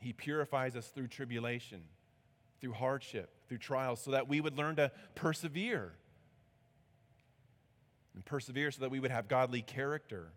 He 0.00 0.12
purifies 0.12 0.76
us 0.76 0.86
through 0.88 1.08
tribulation, 1.08 1.82
through 2.60 2.72
hardship, 2.72 3.30
through 3.48 3.58
trials, 3.58 4.00
so 4.00 4.12
that 4.12 4.28
we 4.28 4.40
would 4.40 4.56
learn 4.56 4.76
to 4.76 4.92
persevere. 5.14 5.92
And 8.14 8.24
persevere 8.24 8.70
so 8.70 8.80
that 8.80 8.90
we 8.90 9.00
would 9.00 9.10
have 9.10 9.28
godly 9.28 9.62
character. 9.62 10.32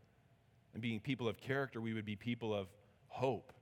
And 0.73 0.81
being 0.81 0.99
people 0.99 1.27
of 1.27 1.39
character, 1.39 1.79
we 1.79 1.93
would 1.93 2.05
be 2.05 2.15
people 2.15 2.53
of 2.53 2.67
hope. 3.07 3.53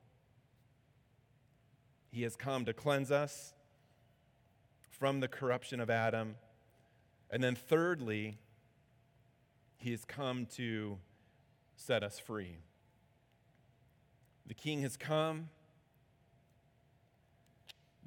He 2.12 2.23
has 2.23 2.36
come 2.36 2.65
to 2.65 2.73
cleanse 2.73 3.12
us 3.12 3.53
from 4.99 5.21
the 5.21 5.27
corruption 5.27 5.79
of 5.79 5.89
Adam. 5.89 6.35
And 7.31 7.43
then, 7.43 7.55
thirdly, 7.55 8.38
He 9.77 9.91
has 9.91 10.05
come 10.05 10.45
to 10.57 10.99
set 11.75 12.03
us 12.03 12.19
free. 12.19 12.57
The 14.45 14.53
King 14.53 14.81
has 14.81 14.97
come 14.97 15.49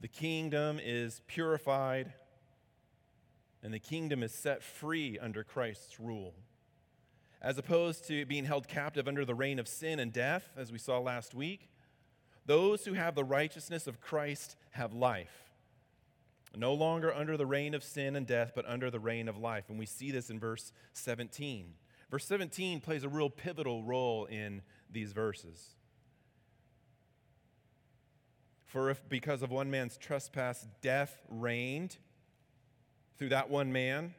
the 0.03 0.09
kingdom 0.09 0.81
is 0.83 1.23
purified 1.29 2.13
and 3.63 3.73
the 3.73 3.79
kingdom 3.79 4.25
is 4.25 4.35
set 4.35 4.61
free 4.61 5.17
under 5.17 5.45
Christ's 5.45 6.01
rule. 6.01 6.35
As 7.41 7.57
opposed 7.57 8.09
to 8.09 8.27
being 8.27 8.45
held 8.45 8.67
captive 8.67 9.07
under 9.07 9.25
the 9.25 9.37
reign 9.37 9.61
of 9.61 9.69
sin 9.69 10.01
and 10.01 10.13
death, 10.13 10.51
as 10.57 10.73
we 10.73 10.79
saw 10.79 10.99
last 10.99 11.35
week, 11.35 11.71
those 12.45 12.85
who 12.85 12.95
have 12.95 13.15
the 13.15 13.23
righteousness 13.23 13.87
of 13.87 14.01
Christ 14.01 14.57
have 14.73 14.93
life. 14.93 15.42
No 16.55 16.75
longer 16.75 17.13
under 17.13 17.37
the 17.37 17.47
reign 17.47 17.75
of 17.75 17.83
sin 17.83 18.15
and 18.15 18.27
death, 18.27 18.53
but 18.55 18.69
under 18.69 18.91
the 18.91 19.01
reign 19.01 19.29
of 19.29 19.39
life. 19.39 19.65
And 19.69 19.79
we 19.79 19.87
see 19.87 20.11
this 20.11 20.29
in 20.29 20.39
verse 20.39 20.73
17. 20.93 21.75
Verse 22.11 22.27
17 22.27 22.81
plays 22.81 23.05
a 23.05 23.09
real 23.09 23.31
pivotal 23.31 23.83
role 23.83 24.27
in 24.27 24.61
these 24.91 25.13
verses. 25.13 25.71
For 28.67 28.91
if 28.91 29.09
because 29.09 29.43
of 29.43 29.51
one 29.51 29.71
man's 29.71 29.97
trespass 29.97 30.67
death 30.83 31.19
reigned 31.29 31.97
through 33.19 33.31
that 33.31 33.51
one 33.51 33.73
man, 33.73 34.15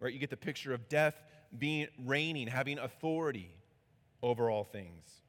right? 0.00 0.12
You 0.12 0.18
get 0.18 0.30
the 0.30 0.36
picture 0.36 0.72
of 0.72 0.88
death 0.88 1.20
being 1.56 1.88
reigning, 2.04 2.48
having 2.48 2.78
authority 2.78 3.54
over 4.22 4.50
all 4.50 4.64
things. 4.64 5.22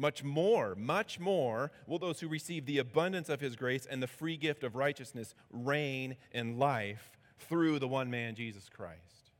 Much 0.00 0.22
more, 0.22 0.76
much 0.76 1.18
more 1.18 1.72
will 1.88 1.98
those 1.98 2.20
who 2.20 2.28
receive 2.28 2.66
the 2.66 2.78
abundance 2.78 3.28
of 3.28 3.40
his 3.40 3.56
grace 3.56 3.84
and 3.84 4.00
the 4.00 4.06
free 4.06 4.36
gift 4.36 4.62
of 4.62 4.76
righteousness 4.76 5.34
reign 5.50 6.16
in 6.30 6.56
life 6.56 7.18
through 7.40 7.80
the 7.80 7.88
one 7.88 8.08
man, 8.08 8.36
Jesus 8.36 8.68
Christ. 8.68 9.32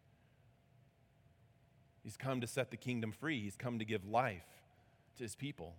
He's 2.03 2.17
come 2.17 2.41
to 2.41 2.47
set 2.49 2.73
the 2.73 2.77
kingdom 2.77 3.13
free, 3.13 3.41
he's 3.41 3.55
come 3.55 3.79
to 3.79 3.85
give 3.85 4.05
life 4.05 4.65
to 5.17 5.23
his 5.23 5.37
people. 5.37 5.77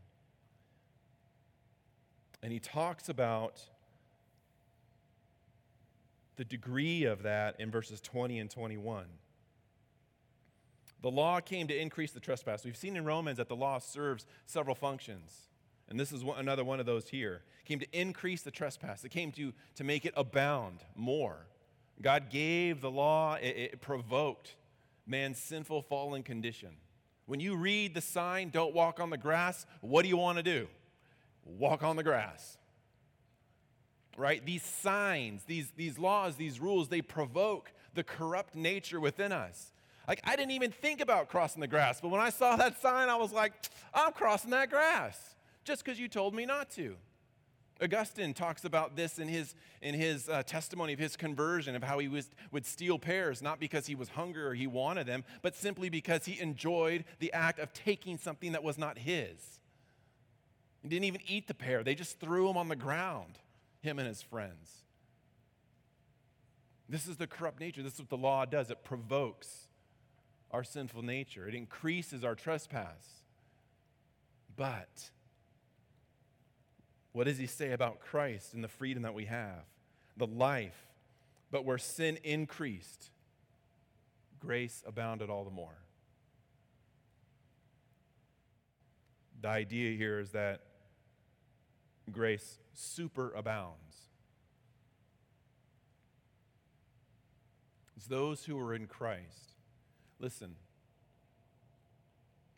And 2.41 2.53
he 2.53 2.59
talks 2.59 3.09
about 3.09 3.61
the 6.37 6.45
degree 6.45 7.03
of 7.03 7.23
that 7.23 7.59
in 7.59 7.69
verses 7.69 7.99
20 7.99 8.39
and 8.39 8.49
21. 8.49 9.05
The 11.01 11.11
law 11.11 11.39
came 11.39 11.67
to 11.67 11.77
increase 11.77 12.11
the 12.11 12.19
trespass. 12.19 12.65
We've 12.65 12.75
seen 12.75 12.97
in 12.97 13.05
Romans 13.05 13.37
that 13.37 13.47
the 13.47 13.55
law 13.55 13.79
serves 13.79 14.25
several 14.45 14.75
functions. 14.75 15.47
And 15.87 15.99
this 15.99 16.11
is 16.11 16.23
one, 16.23 16.39
another 16.39 16.63
one 16.63 16.79
of 16.79 16.85
those 16.85 17.09
here. 17.09 17.41
It 17.61 17.67
came 17.67 17.79
to 17.79 17.87
increase 17.97 18.41
the 18.41 18.51
trespass. 18.51 19.03
It 19.03 19.09
came 19.09 19.31
to, 19.33 19.53
to 19.75 19.83
make 19.83 20.05
it 20.05 20.13
abound 20.17 20.79
more. 20.95 21.47
God 22.01 22.29
gave 22.29 22.81
the 22.81 22.91
law, 22.91 23.35
it, 23.35 23.57
it 23.57 23.81
provoked 23.81 24.55
man's 25.07 25.37
sinful 25.37 25.81
fallen 25.83 26.23
condition. 26.23 26.75
When 27.25 27.39
you 27.39 27.55
read 27.55 27.93
the 27.93 28.01
sign, 28.01 28.49
don't 28.49 28.73
walk 28.73 28.99
on 28.99 29.09
the 29.09 29.17
grass, 29.17 29.65
what 29.81 30.03
do 30.03 30.09
you 30.09 30.17
want 30.17 30.37
to 30.37 30.43
do? 30.43 30.67
walk 31.57 31.83
on 31.83 31.95
the 31.95 32.03
grass. 32.03 32.57
Right? 34.17 34.45
These 34.45 34.63
signs, 34.63 35.43
these, 35.45 35.71
these 35.77 35.97
laws, 35.97 36.35
these 36.35 36.59
rules, 36.59 36.89
they 36.89 37.01
provoke 37.01 37.71
the 37.93 38.03
corrupt 38.03 38.55
nature 38.55 38.99
within 38.99 39.31
us. 39.31 39.71
Like, 40.09 40.21
I 40.23 40.35
didn't 40.35 40.53
even 40.53 40.71
think 40.71 41.01
about 41.01 41.29
crossing 41.29 41.61
the 41.61 41.67
grass, 41.67 42.01
but 42.01 42.09
when 42.09 42.19
I 42.19 42.31
saw 42.31 42.55
that 42.55 42.81
sign, 42.81 43.09
I 43.09 43.15
was 43.15 43.31
like, 43.31 43.53
I'm 43.93 44.11
crossing 44.11 44.49
that 44.49 44.71
grass 44.71 45.35
just 45.63 45.85
because 45.85 45.99
you 45.99 46.07
told 46.07 46.33
me 46.33 46.47
not 46.47 46.71
to. 46.71 46.95
Augustine 47.79 48.33
talks 48.33 48.65
about 48.65 48.95
this 48.95 49.19
in 49.19 49.27
his, 49.27 49.53
in 49.83 49.93
his 49.93 50.27
uh, 50.27 50.41
testimony 50.41 50.93
of 50.93 50.99
his 50.99 51.15
conversion, 51.15 51.75
of 51.75 51.83
how 51.83 51.99
he 51.99 52.07
was, 52.07 52.27
would 52.51 52.65
steal 52.65 52.97
pears, 52.97 53.43
not 53.43 53.59
because 53.59 53.85
he 53.85 53.93
was 53.93 54.09
hungry 54.09 54.43
or 54.43 54.55
he 54.55 54.65
wanted 54.65 55.05
them, 55.05 55.23
but 55.43 55.55
simply 55.55 55.89
because 55.89 56.25
he 56.25 56.39
enjoyed 56.39 57.05
the 57.19 57.31
act 57.31 57.59
of 57.59 57.71
taking 57.71 58.17
something 58.17 58.53
that 58.53 58.63
was 58.63 58.79
not 58.79 58.97
his. 58.97 59.59
He 60.81 60.89
didn't 60.89 61.05
even 61.05 61.21
eat 61.27 61.47
the 61.47 61.53
pear, 61.53 61.83
they 61.83 61.93
just 61.93 62.19
threw 62.19 62.49
him 62.49 62.57
on 62.57 62.67
the 62.67 62.75
ground, 62.75 63.37
him 63.81 63.99
and 63.99 64.07
his 64.07 64.23
friends. 64.23 64.71
This 66.89 67.07
is 67.07 67.17
the 67.17 67.27
corrupt 67.27 67.59
nature. 67.59 67.83
This 67.83 67.93
is 67.93 67.99
what 67.99 68.09
the 68.09 68.17
law 68.17 68.45
does 68.45 68.71
it 68.71 68.83
provokes 68.83 69.68
our 70.51 70.63
sinful 70.63 71.03
nature, 71.03 71.47
it 71.47 71.55
increases 71.55 72.23
our 72.23 72.35
trespass. 72.35 73.23
But, 74.55 75.11
what 77.11 77.25
does 77.25 77.37
he 77.37 77.47
say 77.47 77.71
about 77.71 77.99
Christ 77.99 78.53
and 78.53 78.63
the 78.63 78.67
freedom 78.67 79.03
that 79.03 79.13
we 79.13 79.25
have? 79.25 79.63
The 80.17 80.27
life. 80.27 80.87
But 81.51 81.65
where 81.65 81.77
sin 81.77 82.17
increased, 82.23 83.09
grace 84.39 84.83
abounded 84.85 85.29
all 85.29 85.43
the 85.43 85.51
more. 85.51 85.77
The 89.41 89.47
idea 89.47 89.95
here 89.95 90.19
is 90.19 90.31
that 90.31 90.61
grace 92.11 92.57
superabounds. 92.75 93.75
It's 97.95 98.07
those 98.07 98.43
who 98.45 98.59
are 98.59 98.73
in 98.73 98.87
Christ. 98.87 99.58
Listen, 100.19 100.55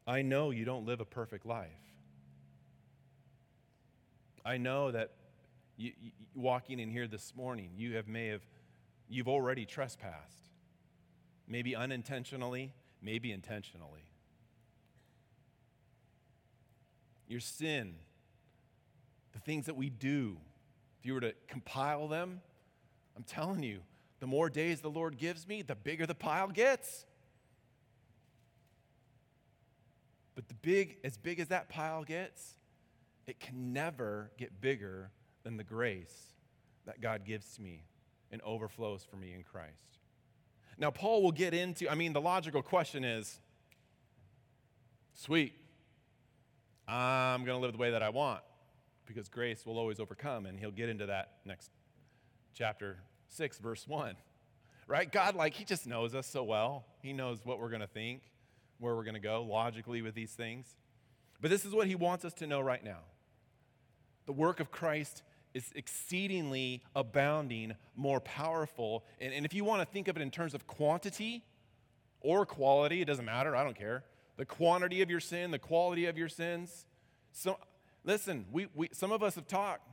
I 0.08 0.24
know 0.24 0.50
you 0.50 0.66
don't 0.66 0.86
live 0.86 1.00
a 1.00 1.06
perfect 1.06 1.46
life. 1.46 1.70
I 4.44 4.58
know 4.58 4.92
that 4.92 5.12
you, 5.78 5.92
you, 6.02 6.12
walking 6.34 6.80
in 6.80 6.90
here 6.90 7.08
this 7.08 7.34
morning, 7.36 7.72
you 7.76 7.96
have 7.96 8.08
may 8.08 8.28
have, 8.28 8.42
you've 9.08 9.28
already 9.28 9.66
trespassed. 9.66 10.50
Maybe 11.48 11.76
unintentionally, 11.76 12.74
maybe 13.02 13.32
intentionally. 13.32 14.06
Your 17.28 17.40
sin, 17.40 17.94
the 19.34 19.40
things 19.40 19.68
that 19.68 19.76
we 19.76 19.90
do, 19.90 20.38
if 21.00 21.06
you 21.06 21.14
were 21.14 21.22
to 21.22 21.34
compile 21.48 22.08
them, 22.08 22.42
I'm 23.16 23.24
telling 23.24 23.62
you, 23.62 23.82
the 24.20 24.28
more 24.28 24.50
days 24.50 24.82
the 24.82 24.90
Lord 24.90 25.18
gives 25.18 25.48
me, 25.48 25.62
the 25.62 25.76
bigger 25.76 26.06
the 26.06 26.16
pile 26.16 26.48
gets. 26.48 27.06
But 30.36 30.48
the 30.48 30.54
big, 30.56 30.98
as 31.04 31.18
big 31.18 31.40
as 31.40 31.50
that 31.50 31.70
pile 31.70 32.04
gets, 32.04 32.56
it 33.28 33.40
can 33.40 33.74
never 33.74 34.32
get 34.38 34.62
bigger 34.62 35.12
than 35.44 35.58
the 35.58 35.64
grace 35.64 36.34
that 36.86 37.02
God 37.02 37.26
gives 37.26 37.56
to 37.56 37.62
me 37.62 37.84
and 38.32 38.42
overflows 38.42 39.04
for 39.04 39.18
me 39.18 39.34
in 39.34 39.44
Christ. 39.44 40.00
Now, 40.78 40.90
Paul 40.90 41.22
will 41.22 41.32
get 41.32 41.54
into, 41.54 41.90
I 41.92 41.96
mean, 41.96 42.14
the 42.14 42.22
logical 42.22 42.62
question 42.62 43.04
is 43.04 43.40
sweet, 45.14 45.54
I'm 46.88 47.46
going 47.46 47.58
to 47.58 47.62
live 47.62 47.74
the 47.74 47.78
way 47.78 47.92
that 47.92 48.02
I 48.02 48.10
want 48.10 48.42
because 49.06 49.30
grace 49.30 49.66
will 49.66 49.78
always 49.78 50.00
overcome. 50.00 50.46
And 50.46 50.60
he'll 50.60 50.72
get 50.72 50.90
into 50.90 51.06
that 51.08 51.34
next 51.46 51.70
chapter 52.54 52.98
6, 53.28 53.60
verse 53.60 53.88
1. 53.88 54.16
Right? 54.88 55.12
God, 55.12 55.36
like, 55.36 55.54
he 55.54 55.64
just 55.64 55.88
knows 55.88 56.16
us 56.16 56.28
so 56.28 56.44
well. 56.44 56.86
He 57.02 57.14
knows 57.14 57.40
what 57.46 57.60
we're 57.60 57.70
going 57.70 57.82
to 57.82 57.88
think, 57.88 58.24
where 58.82 58.96
we're 58.96 59.04
going 59.04 59.14
to 59.14 59.20
go 59.20 59.44
logically 59.44 60.02
with 60.02 60.16
these 60.16 60.32
things. 60.32 60.76
But 61.40 61.52
this 61.52 61.66
is 61.66 61.74
what 61.74 61.88
he 61.88 61.96
wants 61.96 62.26
us 62.26 62.34
to 62.36 62.48
know 62.48 62.60
right 62.60 62.84
now 62.84 63.00
the 64.26 64.34
work 64.34 64.60
of 64.60 64.72
Christ 64.72 65.24
is 65.54 65.72
exceedingly 65.76 66.84
abounding, 66.96 67.76
more 67.96 68.22
powerful. 68.22 69.04
And, 69.20 69.34
and 69.34 69.46
if 69.46 69.54
you 69.54 69.66
want 69.66 69.82
to 69.82 69.86
think 69.92 70.08
of 70.08 70.16
it 70.16 70.22
in 70.22 70.32
terms 70.32 70.54
of 70.54 70.68
quantity 70.68 71.44
or 72.22 72.46
quality, 72.46 73.02
it 73.02 73.06
doesn't 73.06 73.26
matter, 73.26 73.56
I 73.56 73.64
don't 73.64 73.78
care. 73.78 74.04
The 74.38 74.46
quantity 74.46 75.02
of 75.02 75.10
your 75.10 75.20
sin, 75.20 75.52
the 75.52 75.60
quality 75.60 76.06
of 76.06 76.18
your 76.18 76.30
sins. 76.30 76.86
So, 77.34 77.58
listen, 78.06 78.46
we, 78.52 78.68
we, 78.74 78.90
some 78.94 79.12
of 79.12 79.22
us 79.24 79.36
have 79.36 79.48
talked. 79.48 79.88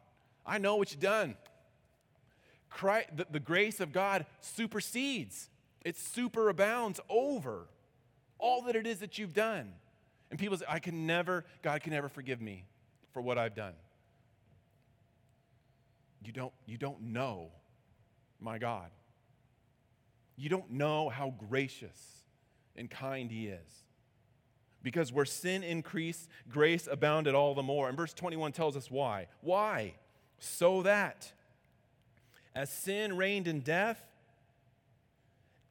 I 0.47 0.59
know 0.59 0.77
what 0.77 0.93
you've 0.93 1.01
done. 1.01 1.35
Christ, 2.71 3.09
the, 3.17 3.27
the 3.31 3.41
grace 3.41 3.81
of 3.81 3.93
God 3.93 4.27
supersedes, 4.41 5.49
it 5.85 5.97
superabounds 5.97 7.01
over 7.09 7.67
all 8.39 8.63
that 8.63 8.77
it 8.77 8.87
is 8.87 8.99
that 9.01 9.19
you've 9.19 9.35
done. 9.35 9.73
And 10.31 10.39
people 10.39 10.57
say, 10.57 10.65
I 10.69 10.79
can 10.79 11.07
never, 11.07 11.45
God 11.63 11.83
can 11.83 11.93
never 11.93 12.09
forgive 12.09 12.41
me 12.41 12.65
for 13.13 13.23
what 13.23 13.39
I've 13.39 13.55
done 13.55 13.75
you 16.29 16.33
don't, 16.33 16.53
you 16.67 16.77
don't 16.77 17.01
know 17.01 17.49
my 18.39 18.59
God. 18.59 18.91
You 20.37 20.51
don't 20.51 20.71
know 20.71 21.09
how 21.09 21.35
gracious 21.49 22.23
and 22.77 22.91
kind 22.91 23.31
He 23.31 23.47
is. 23.47 23.85
Because 24.83 25.11
where 25.11 25.25
sin 25.25 25.65
increased, 25.65 26.29
grace 26.49 26.87
abounded 26.89 27.35
all 27.35 27.55
the 27.55 27.63
more. 27.63 27.89
And 27.89 27.97
verse 27.97 28.13
21 28.13 28.53
tells 28.53 28.77
us 28.77 28.91
why. 28.91 29.29
Why? 29.41 29.95
So 30.39 30.83
that 30.83 31.33
as 32.55 32.71
sin 32.71 33.17
reigned 33.17 33.49
in 33.49 33.61
death, 33.61 34.01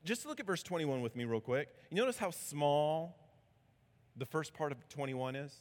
just 0.08 0.26
look 0.26 0.39
at 0.39 0.45
verse 0.45 0.64
21 0.64 1.01
with 1.01 1.16
me, 1.16 1.26
real 1.26 1.41
quick. 1.41 1.68
You 1.91 1.97
notice 1.97 2.18
how 2.18 2.32
small 2.32 3.18
the 4.16 4.26
first 4.26 4.53
part 4.53 4.72
of 4.72 4.89
21 4.89 5.36
is? 5.36 5.53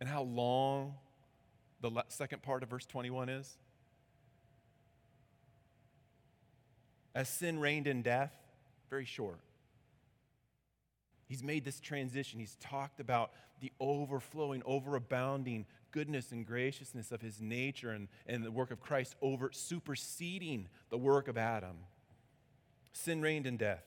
And 0.00 0.08
how 0.08 0.22
long 0.22 0.94
the 1.80 1.90
second 2.08 2.42
part 2.42 2.62
of 2.62 2.68
verse 2.68 2.86
21 2.86 3.28
is? 3.28 3.58
As 7.14 7.28
sin 7.28 7.58
reigned 7.58 7.86
in 7.86 8.02
death, 8.02 8.32
very 8.90 9.04
short. 9.04 9.40
He's 11.26 11.42
made 11.42 11.64
this 11.64 11.80
transition. 11.80 12.38
He's 12.38 12.56
talked 12.56 13.00
about 13.00 13.32
the 13.60 13.72
overflowing, 13.80 14.62
overabounding 14.62 15.64
goodness 15.90 16.32
and 16.32 16.46
graciousness 16.46 17.12
of 17.12 17.22
his 17.22 17.40
nature 17.40 17.90
and, 17.90 18.08
and 18.26 18.44
the 18.44 18.50
work 18.50 18.70
of 18.70 18.80
Christ 18.80 19.14
over 19.22 19.50
superseding 19.52 20.68
the 20.90 20.98
work 20.98 21.28
of 21.28 21.38
Adam. 21.38 21.76
Sin 22.94 23.20
reigned 23.20 23.46
in 23.46 23.58
death 23.58 23.84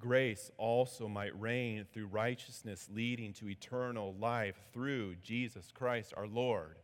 grace 0.00 0.50
also 0.56 1.06
might 1.06 1.38
reign 1.38 1.86
through 1.92 2.06
righteousness, 2.06 2.88
leading 2.92 3.32
to 3.34 3.48
eternal 3.48 4.14
life 4.18 4.56
through 4.72 5.14
Jesus 5.16 5.70
Christ 5.72 6.14
our 6.16 6.26
Lord. 6.26 6.76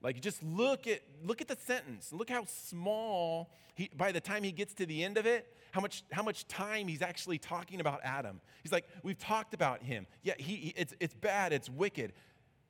Like 0.00 0.20
just 0.20 0.42
look 0.42 0.86
at 0.86 1.00
look 1.22 1.40
at 1.40 1.48
the 1.48 1.56
sentence. 1.56 2.12
Look 2.12 2.30
how 2.30 2.44
small 2.44 3.50
he 3.74 3.90
by 3.96 4.12
the 4.12 4.20
time 4.20 4.42
he 4.42 4.52
gets 4.52 4.74
to 4.74 4.86
the 4.86 5.02
end 5.02 5.18
of 5.18 5.26
it, 5.26 5.46
how 5.72 5.80
much 5.80 6.04
how 6.12 6.22
much 6.22 6.46
time 6.46 6.88
he's 6.88 7.02
actually 7.02 7.38
talking 7.38 7.80
about 7.80 8.00
Adam. 8.04 8.40
He's 8.62 8.72
like, 8.72 8.86
we've 9.02 9.18
talked 9.18 9.54
about 9.54 9.82
him. 9.82 10.06
Yeah, 10.22 10.34
he, 10.38 10.72
it's 10.76 10.94
it's 11.00 11.14
bad, 11.14 11.52
it's 11.52 11.68
wicked. 11.68 12.12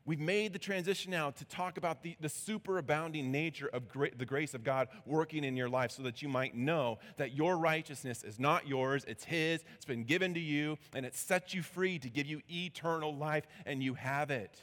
We've 0.06 0.20
made 0.20 0.52
the 0.52 0.58
transition 0.58 1.12
now 1.12 1.30
to 1.30 1.44
talk 1.46 1.78
about 1.78 2.02
the, 2.02 2.14
the 2.20 2.28
superabounding 2.28 3.30
nature 3.30 3.68
of 3.68 3.88
gra- 3.88 4.14
the 4.14 4.26
grace 4.26 4.52
of 4.52 4.62
God 4.62 4.88
working 5.06 5.44
in 5.44 5.56
your 5.56 5.70
life 5.70 5.92
so 5.92 6.02
that 6.02 6.20
you 6.20 6.28
might 6.28 6.54
know 6.54 6.98
that 7.16 7.32
your 7.32 7.56
righteousness 7.56 8.22
is 8.22 8.38
not 8.38 8.68
yours, 8.68 9.04
it's 9.08 9.24
His, 9.24 9.64
it's 9.74 9.86
been 9.86 10.04
given 10.04 10.34
to 10.34 10.40
you, 10.40 10.76
and 10.94 11.06
it 11.06 11.14
sets 11.14 11.54
you 11.54 11.62
free 11.62 11.98
to 11.98 12.10
give 12.10 12.26
you 12.26 12.42
eternal 12.50 13.16
life, 13.16 13.46
and 13.64 13.82
you 13.82 13.94
have 13.94 14.30
it. 14.30 14.62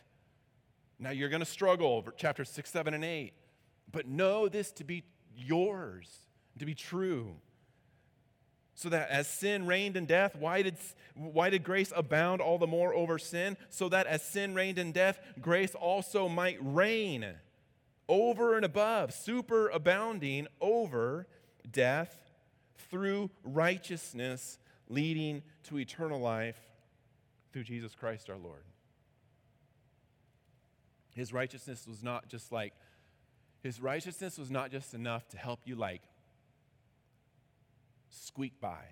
Now 1.00 1.10
you're 1.10 1.30
going 1.30 1.40
to 1.40 1.46
struggle 1.46 1.88
over 1.88 2.12
chapters 2.12 2.50
6, 2.52 2.70
7, 2.70 2.94
and 2.94 3.04
8, 3.04 3.34
but 3.92 4.08
know 4.08 4.48
this 4.48 4.72
to 4.74 4.84
be 4.84 5.04
yours, 5.36 6.08
to 6.60 6.66
be 6.66 6.76
true 6.76 7.36
so 8.76 8.90
that 8.90 9.10
as 9.10 9.28
sin 9.28 9.66
reigned 9.68 9.98
in 9.98 10.06
death, 10.06 10.36
why 10.36 10.62
did, 10.62 10.76
why 11.16 11.50
did 11.50 11.64
grace 11.64 11.92
abound 11.96 12.42
all 12.42 12.58
the 12.58 12.68
more 12.68 12.94
over 12.94 13.18
sin? 13.20 13.58
So 13.70 13.90
that 13.90 14.08
as 14.08 14.24
sin 14.24 14.56
reigned 14.56 14.80
in 14.80 14.92
death, 14.92 15.20
grace 15.40 15.76
also 15.76 16.28
might 16.28 16.58
reign 16.62 17.26
over 18.08 18.56
and 18.56 18.66
above, 18.66 19.12
superabounding 19.12 20.48
over 20.60 21.28
death 21.70 22.18
through 22.90 23.30
righteousness, 23.44 24.58
leading 24.90 25.44
to 25.64 25.78
eternal 25.78 26.20
life 26.20 26.60
through 27.54 27.64
Jesus 27.64 27.96
Christ 27.96 28.30
our 28.30 28.38
Lord. 28.38 28.64
His 31.16 31.34
righteousness 31.34 31.86
was 31.88 32.04
not 32.04 32.28
just 32.30 32.52
like, 32.52 32.74
his 33.62 33.80
righteousness 33.82 34.38
was 34.38 34.50
not 34.50 34.72
just 34.72 34.94
enough 34.94 35.28
to 35.30 35.38
help 35.38 35.60
you 35.66 35.76
like 35.76 36.02
squeak 38.12 38.60
by. 38.62 38.84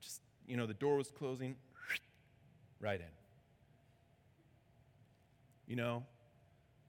Just, 0.00 0.22
you 0.46 0.56
know, 0.56 0.66
the 0.66 0.74
door 0.74 0.96
was 0.96 1.10
closing, 1.10 1.56
right 2.80 3.00
in. 3.00 3.06
You 5.66 5.76
know, 5.76 6.04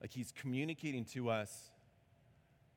like 0.00 0.12
he's 0.12 0.32
communicating 0.32 1.04
to 1.06 1.30
us 1.30 1.70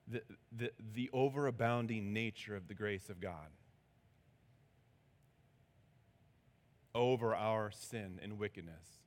the, 0.08 0.22
the, 0.56 0.72
the 0.94 1.10
overabounding 1.14 2.12
nature 2.12 2.56
of 2.56 2.68
the 2.68 2.76
grace 2.76 3.10
of 3.10 3.20
God 3.20 3.50
over 6.94 7.36
our 7.36 7.72
sin 7.72 8.20
and 8.22 8.40
wickedness. 8.40 9.00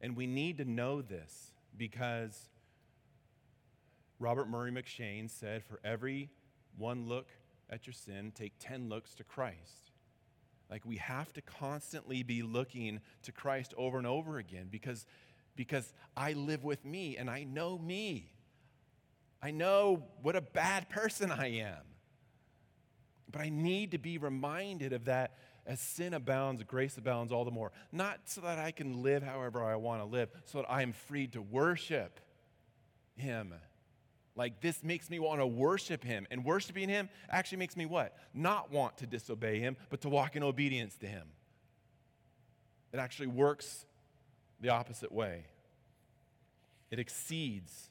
And 0.00 0.16
we 0.16 0.26
need 0.26 0.58
to 0.58 0.64
know 0.64 1.02
this 1.02 1.52
because 1.76 2.50
Robert 4.18 4.48
Murray 4.48 4.70
M'Cheyne 4.70 5.30
said, 5.30 5.64
For 5.64 5.80
every 5.84 6.30
one 6.76 7.08
look 7.08 7.26
at 7.70 7.86
your 7.86 7.94
sin, 7.94 8.32
take 8.34 8.54
10 8.58 8.88
looks 8.88 9.14
to 9.14 9.24
Christ. 9.24 9.90
Like 10.70 10.84
we 10.84 10.96
have 10.96 11.32
to 11.34 11.42
constantly 11.42 12.22
be 12.22 12.42
looking 12.42 13.00
to 13.22 13.32
Christ 13.32 13.72
over 13.76 13.98
and 13.98 14.06
over 14.06 14.38
again 14.38 14.68
because, 14.70 15.06
because 15.54 15.92
I 16.16 16.32
live 16.32 16.64
with 16.64 16.84
me 16.84 17.16
and 17.16 17.30
I 17.30 17.44
know 17.44 17.78
me. 17.78 18.32
I 19.42 19.50
know 19.50 20.04
what 20.22 20.34
a 20.34 20.40
bad 20.40 20.88
person 20.88 21.30
I 21.30 21.58
am. 21.58 21.82
But 23.30 23.42
I 23.42 23.48
need 23.48 23.90
to 23.92 23.98
be 23.98 24.18
reminded 24.18 24.92
of 24.92 25.04
that 25.06 25.36
as 25.66 25.80
sin 25.80 26.14
abounds, 26.14 26.62
grace 26.62 26.96
abounds 26.96 27.32
all 27.32 27.44
the 27.44 27.50
more. 27.50 27.72
Not 27.90 28.20
so 28.24 28.40
that 28.42 28.58
I 28.58 28.70
can 28.70 29.02
live 29.02 29.22
however 29.22 29.64
I 29.64 29.76
want 29.76 30.00
to 30.00 30.06
live, 30.06 30.30
so 30.44 30.58
that 30.58 30.70
I 30.70 30.82
am 30.82 30.92
free 30.92 31.26
to 31.28 31.42
worship 31.42 32.20
Him. 33.16 33.52
Like 34.36 34.60
this 34.60 34.84
makes 34.84 35.08
me 35.08 35.18
want 35.18 35.40
to 35.40 35.46
worship 35.46 36.04
Him. 36.04 36.26
And 36.30 36.44
worshiping 36.44 36.88
Him 36.88 37.08
actually 37.30 37.58
makes 37.58 37.76
me 37.76 37.86
what? 37.86 38.16
Not 38.34 38.70
want 38.70 38.98
to 38.98 39.06
disobey 39.06 39.58
Him, 39.58 39.76
but 39.90 40.02
to 40.02 40.08
walk 40.08 40.36
in 40.36 40.42
obedience 40.42 40.94
to 40.96 41.06
Him. 41.06 41.26
It 42.92 42.98
actually 42.98 43.28
works 43.28 43.86
the 44.60 44.68
opposite 44.68 45.10
way. 45.10 45.46
It 46.90 46.98
exceeds 46.98 47.90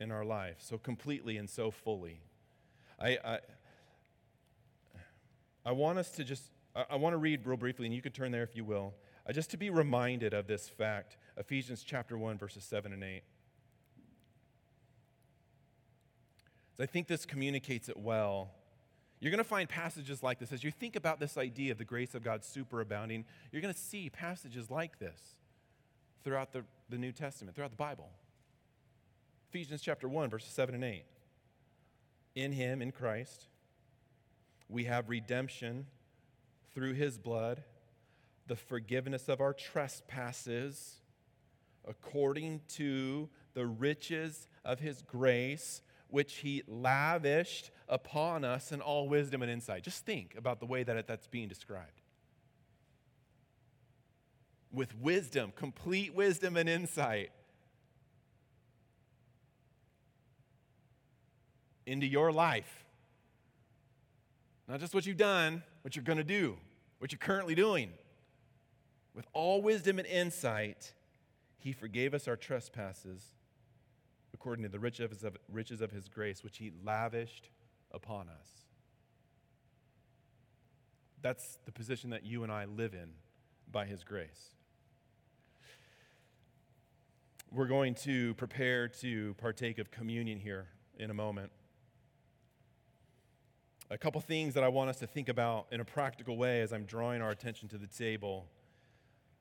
in 0.00 0.10
our 0.10 0.24
life 0.24 0.56
so 0.60 0.78
completely 0.78 1.36
and 1.36 1.50
so 1.50 1.70
fully. 1.70 2.20
I, 2.98 3.18
I, 3.24 3.38
I 5.64 5.72
want 5.72 5.98
us 5.98 6.10
to 6.12 6.24
just, 6.24 6.44
I, 6.74 6.84
I 6.90 6.96
want 6.96 7.12
to 7.12 7.18
read 7.18 7.44
real 7.44 7.56
briefly, 7.56 7.86
and 7.86 7.94
you 7.94 8.02
can 8.02 8.12
turn 8.12 8.30
there 8.32 8.42
if 8.42 8.56
you 8.56 8.64
will, 8.64 8.94
uh, 9.28 9.32
just 9.32 9.50
to 9.50 9.56
be 9.56 9.70
reminded 9.70 10.32
of 10.32 10.46
this 10.46 10.68
fact 10.68 11.16
Ephesians 11.36 11.82
chapter 11.84 12.16
1, 12.16 12.38
verses 12.38 12.64
7 12.64 12.92
and 12.92 13.02
8. 13.02 13.22
So 16.76 16.84
I 16.84 16.86
think 16.86 17.06
this 17.06 17.24
communicates 17.24 17.88
it 17.88 17.96
well. 17.96 18.50
You're 19.18 19.30
going 19.30 19.38
to 19.38 19.44
find 19.44 19.68
passages 19.68 20.22
like 20.22 20.38
this. 20.38 20.52
As 20.52 20.62
you 20.62 20.70
think 20.70 20.94
about 20.94 21.20
this 21.20 21.38
idea 21.38 21.72
of 21.72 21.78
the 21.78 21.84
grace 21.84 22.14
of 22.14 22.22
God 22.22 22.42
superabounding, 22.42 23.24
you're 23.50 23.62
going 23.62 23.72
to 23.72 23.80
see 23.80 24.10
passages 24.10 24.70
like 24.70 24.98
this 24.98 25.36
throughout 26.22 26.52
the, 26.52 26.64
the 26.90 26.98
New 26.98 27.12
Testament, 27.12 27.56
throughout 27.56 27.70
the 27.70 27.76
Bible. 27.76 28.10
Ephesians 29.48 29.80
chapter 29.80 30.06
1, 30.08 30.28
verses 30.28 30.50
7 30.50 30.74
and 30.74 30.84
8. 30.84 31.04
In 32.34 32.52
him, 32.52 32.82
in 32.82 32.92
Christ, 32.92 33.46
we 34.68 34.84
have 34.84 35.08
redemption 35.08 35.86
through 36.74 36.92
his 36.92 37.16
blood, 37.16 37.62
the 38.46 38.56
forgiveness 38.56 39.30
of 39.30 39.40
our 39.40 39.54
trespasses, 39.54 40.96
according 41.88 42.60
to 42.68 43.30
the 43.54 43.64
riches 43.64 44.46
of 44.62 44.80
his 44.80 45.00
grace, 45.00 45.80
which 46.08 46.36
he 46.36 46.62
lavished 46.66 47.70
upon 47.88 48.44
us 48.44 48.72
in 48.72 48.80
all 48.80 49.08
wisdom 49.08 49.42
and 49.42 49.50
insight. 49.50 49.82
Just 49.82 50.04
think 50.04 50.34
about 50.36 50.60
the 50.60 50.66
way 50.66 50.82
that 50.82 51.06
that's 51.06 51.26
being 51.26 51.48
described. 51.48 52.00
With 54.72 54.96
wisdom, 54.98 55.52
complete 55.54 56.14
wisdom 56.14 56.56
and 56.56 56.68
insight. 56.68 57.30
Into 61.86 62.06
your 62.06 62.32
life 62.32 62.86
not 64.68 64.80
just 64.80 64.94
what 64.94 65.06
you've 65.06 65.16
done, 65.16 65.62
what 65.82 65.94
you're 65.94 66.04
going 66.04 66.18
to 66.18 66.24
do, 66.24 66.56
what 66.98 67.12
you're 67.12 67.18
currently 67.18 67.54
doing. 67.54 67.90
With 69.14 69.26
all 69.32 69.62
wisdom 69.62 69.98
and 69.98 70.06
insight, 70.06 70.92
he 71.58 71.72
forgave 71.72 72.14
us 72.14 72.28
our 72.28 72.36
trespasses 72.36 73.22
according 74.46 74.62
to 74.62 74.68
the 74.68 74.78
riches 74.78 75.80
of 75.80 75.90
his 75.90 76.08
grace, 76.08 76.44
which 76.44 76.58
he 76.58 76.70
lavished 76.84 77.50
upon 77.90 78.28
us. 78.28 78.48
That's 81.20 81.58
the 81.64 81.72
position 81.72 82.10
that 82.10 82.24
you 82.24 82.44
and 82.44 82.52
I 82.52 82.66
live 82.66 82.94
in 82.94 83.08
by 83.72 83.86
his 83.86 84.04
grace. 84.04 84.54
We're 87.50 87.66
going 87.66 87.96
to 88.04 88.34
prepare 88.34 88.86
to 89.00 89.34
partake 89.34 89.80
of 89.80 89.90
communion 89.90 90.38
here 90.38 90.68
in 90.96 91.10
a 91.10 91.14
moment 91.14 91.50
a 93.90 93.98
couple 93.98 94.20
things 94.20 94.54
that 94.54 94.62
I 94.62 94.68
want 94.68 94.90
us 94.90 95.00
to 95.00 95.08
think 95.08 95.28
about 95.28 95.66
in 95.72 95.80
a 95.80 95.84
practical 95.84 96.36
way 96.36 96.60
as 96.60 96.72
I'm 96.72 96.84
drawing 96.84 97.20
our 97.20 97.30
attention 97.30 97.68
to 97.70 97.78
the 97.78 97.88
table. 97.88 98.46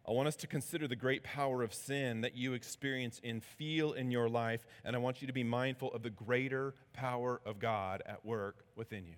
I 0.07 0.11
want 0.11 0.27
us 0.27 0.35
to 0.37 0.47
consider 0.47 0.87
the 0.87 0.95
great 0.95 1.23
power 1.23 1.63
of 1.63 1.73
sin 1.73 2.21
that 2.21 2.35
you 2.35 2.53
experience 2.53 3.19
and 3.23 3.43
feel 3.43 3.93
in 3.93 4.11
your 4.11 4.29
life, 4.29 4.65
and 4.83 4.95
I 4.95 4.99
want 4.99 5.21
you 5.21 5.27
to 5.27 5.33
be 5.33 5.43
mindful 5.43 5.91
of 5.93 6.03
the 6.03 6.11
greater 6.11 6.75
power 6.93 7.41
of 7.43 7.57
God 7.57 8.03
at 8.05 8.23
work 8.23 8.65
within 8.75 9.07
you. 9.07 9.15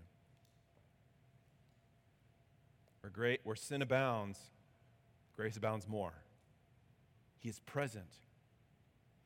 Where, 3.02 3.12
great, 3.12 3.42
where 3.44 3.56
sin 3.56 3.82
abounds, 3.82 4.40
grace 5.36 5.58
abounds 5.58 5.90
more. 5.90 6.14
He 7.38 7.50
is 7.50 7.60
present, 7.60 8.14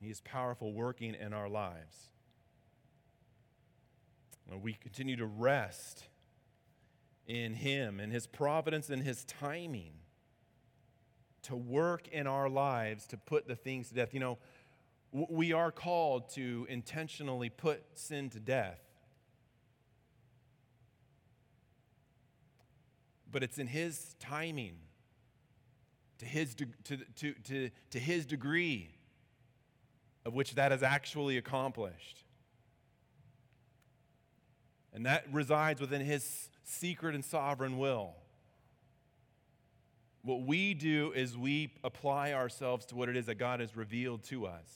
He 0.00 0.10
is 0.10 0.20
powerful, 0.20 0.72
working 0.72 1.14
in 1.14 1.32
our 1.32 1.48
lives. 1.48 2.08
We 4.60 4.74
continue 4.74 5.16
to 5.16 5.24
rest 5.24 6.04
in 7.26 7.54
Him 7.54 8.00
and 8.00 8.12
His 8.12 8.26
providence 8.26 8.90
and 8.90 9.02
His 9.02 9.24
timing 9.24 9.94
to 11.42 11.56
work 11.56 12.08
in 12.08 12.26
our 12.26 12.48
lives 12.48 13.06
to 13.08 13.16
put 13.16 13.46
the 13.46 13.56
things 13.56 13.88
to 13.88 13.94
death. 13.94 14.14
You 14.14 14.20
know, 14.20 14.38
we 15.12 15.52
are 15.52 15.70
called 15.70 16.30
to 16.34 16.66
intentionally 16.68 17.50
put 17.50 17.82
sin 17.94 18.30
to 18.30 18.40
death. 18.40 18.80
But 23.30 23.42
it's 23.42 23.58
in 23.58 23.66
His 23.66 24.14
timing, 24.20 24.76
to 26.18 26.24
His, 26.24 26.54
de- 26.54 26.66
to, 26.84 26.98
to, 27.16 27.34
to, 27.44 27.70
to 27.90 27.98
his 27.98 28.26
degree 28.26 28.94
of 30.24 30.34
which 30.34 30.54
that 30.54 30.72
is 30.72 30.82
actually 30.82 31.36
accomplished. 31.36 32.24
And 34.92 35.06
that 35.06 35.24
resides 35.32 35.80
within 35.80 36.00
His 36.02 36.48
secret 36.64 37.14
and 37.14 37.24
sovereign 37.24 37.78
will. 37.78 38.14
What 40.24 40.42
we 40.42 40.74
do 40.74 41.12
is 41.14 41.36
we 41.36 41.74
apply 41.82 42.32
ourselves 42.32 42.86
to 42.86 42.96
what 42.96 43.08
it 43.08 43.16
is 43.16 43.26
that 43.26 43.36
God 43.36 43.60
has 43.60 43.76
revealed 43.76 44.22
to 44.24 44.46
us. 44.46 44.68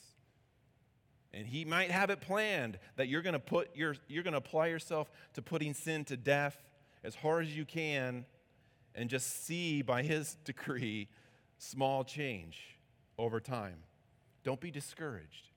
And 1.32 1.46
he 1.46 1.64
might 1.64 1.90
have 1.90 2.10
it 2.10 2.20
planned 2.20 2.78
that 2.96 3.08
you're 3.08 3.22
going 3.22 3.34
to 3.34 3.38
put 3.38 3.76
your 3.76 3.94
you're 4.08 4.22
going 4.22 4.32
to 4.32 4.38
apply 4.38 4.68
yourself 4.68 5.10
to 5.34 5.42
putting 5.42 5.74
sin 5.74 6.04
to 6.06 6.16
death 6.16 6.56
as 7.04 7.14
hard 7.14 7.44
as 7.44 7.56
you 7.56 7.64
can 7.64 8.24
and 8.94 9.10
just 9.10 9.44
see 9.44 9.82
by 9.82 10.02
his 10.02 10.36
decree 10.44 11.08
small 11.58 12.04
change 12.04 12.78
over 13.18 13.38
time. 13.38 13.76
Don't 14.44 14.60
be 14.60 14.70
discouraged 14.70 15.50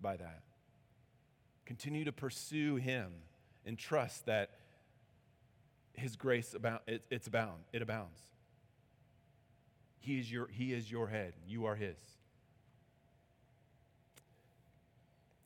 by 0.00 0.16
that. 0.16 0.42
Continue 1.64 2.04
to 2.04 2.12
pursue 2.12 2.76
him 2.76 3.12
and 3.64 3.78
trust 3.78 4.26
that 4.26 4.50
his 5.94 6.16
grace 6.16 6.54
about 6.54 6.82
it, 6.86 7.04
it's 7.10 7.26
abound, 7.26 7.62
it 7.72 7.82
abounds. 7.82 8.18
He 10.00 10.18
is, 10.18 10.32
your, 10.32 10.48
he 10.48 10.72
is 10.72 10.90
your 10.90 11.08
head. 11.08 11.34
You 11.46 11.66
are 11.66 11.76
his. 11.76 11.96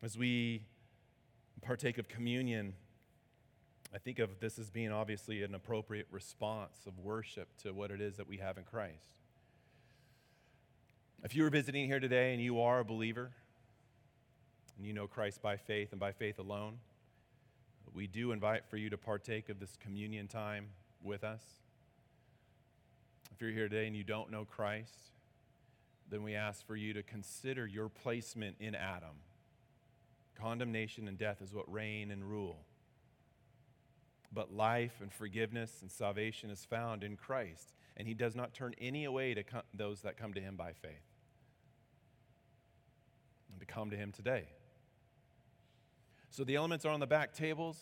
As 0.03 0.17
we 0.17 0.63
partake 1.61 1.99
of 1.99 2.09
communion, 2.09 2.75
I 3.93 3.99
think 3.99 4.19
of 4.19 4.39
this 4.39 4.59
as 4.59 4.71
being 4.71 4.93
obviously 4.93 5.43
an 5.43 5.55
appropriate 5.55 6.07
response 6.11 6.79
of 6.87 6.99
worship 6.99 7.49
to 7.63 7.73
what 7.73 7.91
it 7.91 8.01
is 8.01 8.17
that 8.17 8.29
we 8.29 8.37
have 8.39 8.59
in 8.59 8.65
Christ. 8.65 9.17
If 11.25 11.35
you 11.35 11.45
are 11.47 11.51
visiting 11.51 11.87
here 11.87 12.01
today 12.01 12.33
and 12.33 12.43
you 12.43 12.61
are 12.61 12.81
a 12.81 12.85
believer, 12.85 13.31
and 14.77 14.87
you 14.87 14.93
know 14.93 15.07
Christ 15.07 15.41
by 15.41 15.57
faith 15.57 15.93
and 15.93 16.01
by 16.01 16.13
faith 16.13 16.39
alone, 16.39 16.79
we 17.95 18.07
do 18.07 18.33
invite 18.33 18.67
for 18.69 18.77
you 18.77 18.91
to 18.91 18.99
partake 18.99 19.49
of 19.49 19.59
this 19.59 19.77
communion 19.81 20.27
time 20.29 20.67
with 21.03 21.25
us. 21.25 21.43
If 23.35 23.41
you're 23.41 23.51
here 23.51 23.69
today 23.69 23.89
and 23.89 23.97
you 23.97 24.05
don't 24.05 24.31
know 24.31 24.45
Christ, 24.45 25.11
then 26.09 26.23
we 26.23 26.37
ask 26.37 26.65
for 26.65 26.77
you 26.77 26.93
to 26.93 27.03
consider 27.03 27.67
your 27.67 27.89
placement 27.89 28.55
in 28.61 28.77
Adam. 28.77 29.17
Condemnation 30.37 31.09
and 31.09 31.19
death 31.19 31.43
is 31.43 31.53
what 31.53 31.71
reign 31.71 32.13
and 32.13 32.23
rule. 32.23 32.65
But 34.33 34.53
life 34.53 35.01
and 35.01 35.13
forgiveness 35.13 35.79
and 35.83 35.91
salvation 35.91 36.49
is 36.49 36.65
found 36.65 37.03
in 37.03 37.17
Christ, 37.17 37.75
and 37.97 38.07
he 38.07 38.15
does 38.15 38.37
not 38.37 38.55
turn 38.55 38.73
any 38.81 39.05
away 39.05 39.35
to 39.35 39.43
those 39.75 40.03
that 40.03 40.17
come 40.17 40.33
to 40.35 40.41
him 40.41 40.55
by 40.55 40.71
faith. 40.71 40.93
And 43.51 43.59
to 43.59 43.67
come 43.67 43.91
to 43.91 43.97
him 43.97 44.13
today. 44.13 44.45
So 46.31 46.45
the 46.45 46.55
elements 46.55 46.85
are 46.85 46.91
on 46.91 47.01
the 47.01 47.09
back 47.09 47.35
tables, 47.35 47.81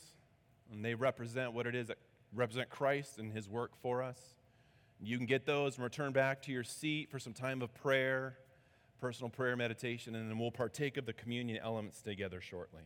and 0.72 0.82
they 0.82 0.94
represent 0.94 1.52
what 1.52 1.66
it 1.66 1.74
is 1.74 1.88
that 1.88 1.98
represent 2.32 2.70
Christ 2.70 3.18
and 3.18 3.30
his 3.30 3.50
work 3.50 3.72
for 3.82 4.02
us. 4.02 4.18
You 5.04 5.16
can 5.16 5.26
get 5.26 5.46
those 5.46 5.76
and 5.76 5.84
return 5.84 6.12
back 6.12 6.42
to 6.42 6.52
your 6.52 6.62
seat 6.62 7.10
for 7.10 7.18
some 7.18 7.32
time 7.32 7.60
of 7.60 7.74
prayer, 7.74 8.38
personal 9.00 9.30
prayer 9.30 9.56
meditation, 9.56 10.14
and 10.14 10.30
then 10.30 10.38
we'll 10.38 10.52
partake 10.52 10.96
of 10.96 11.06
the 11.06 11.12
communion 11.12 11.58
elements 11.60 12.00
together 12.02 12.40
shortly. 12.40 12.82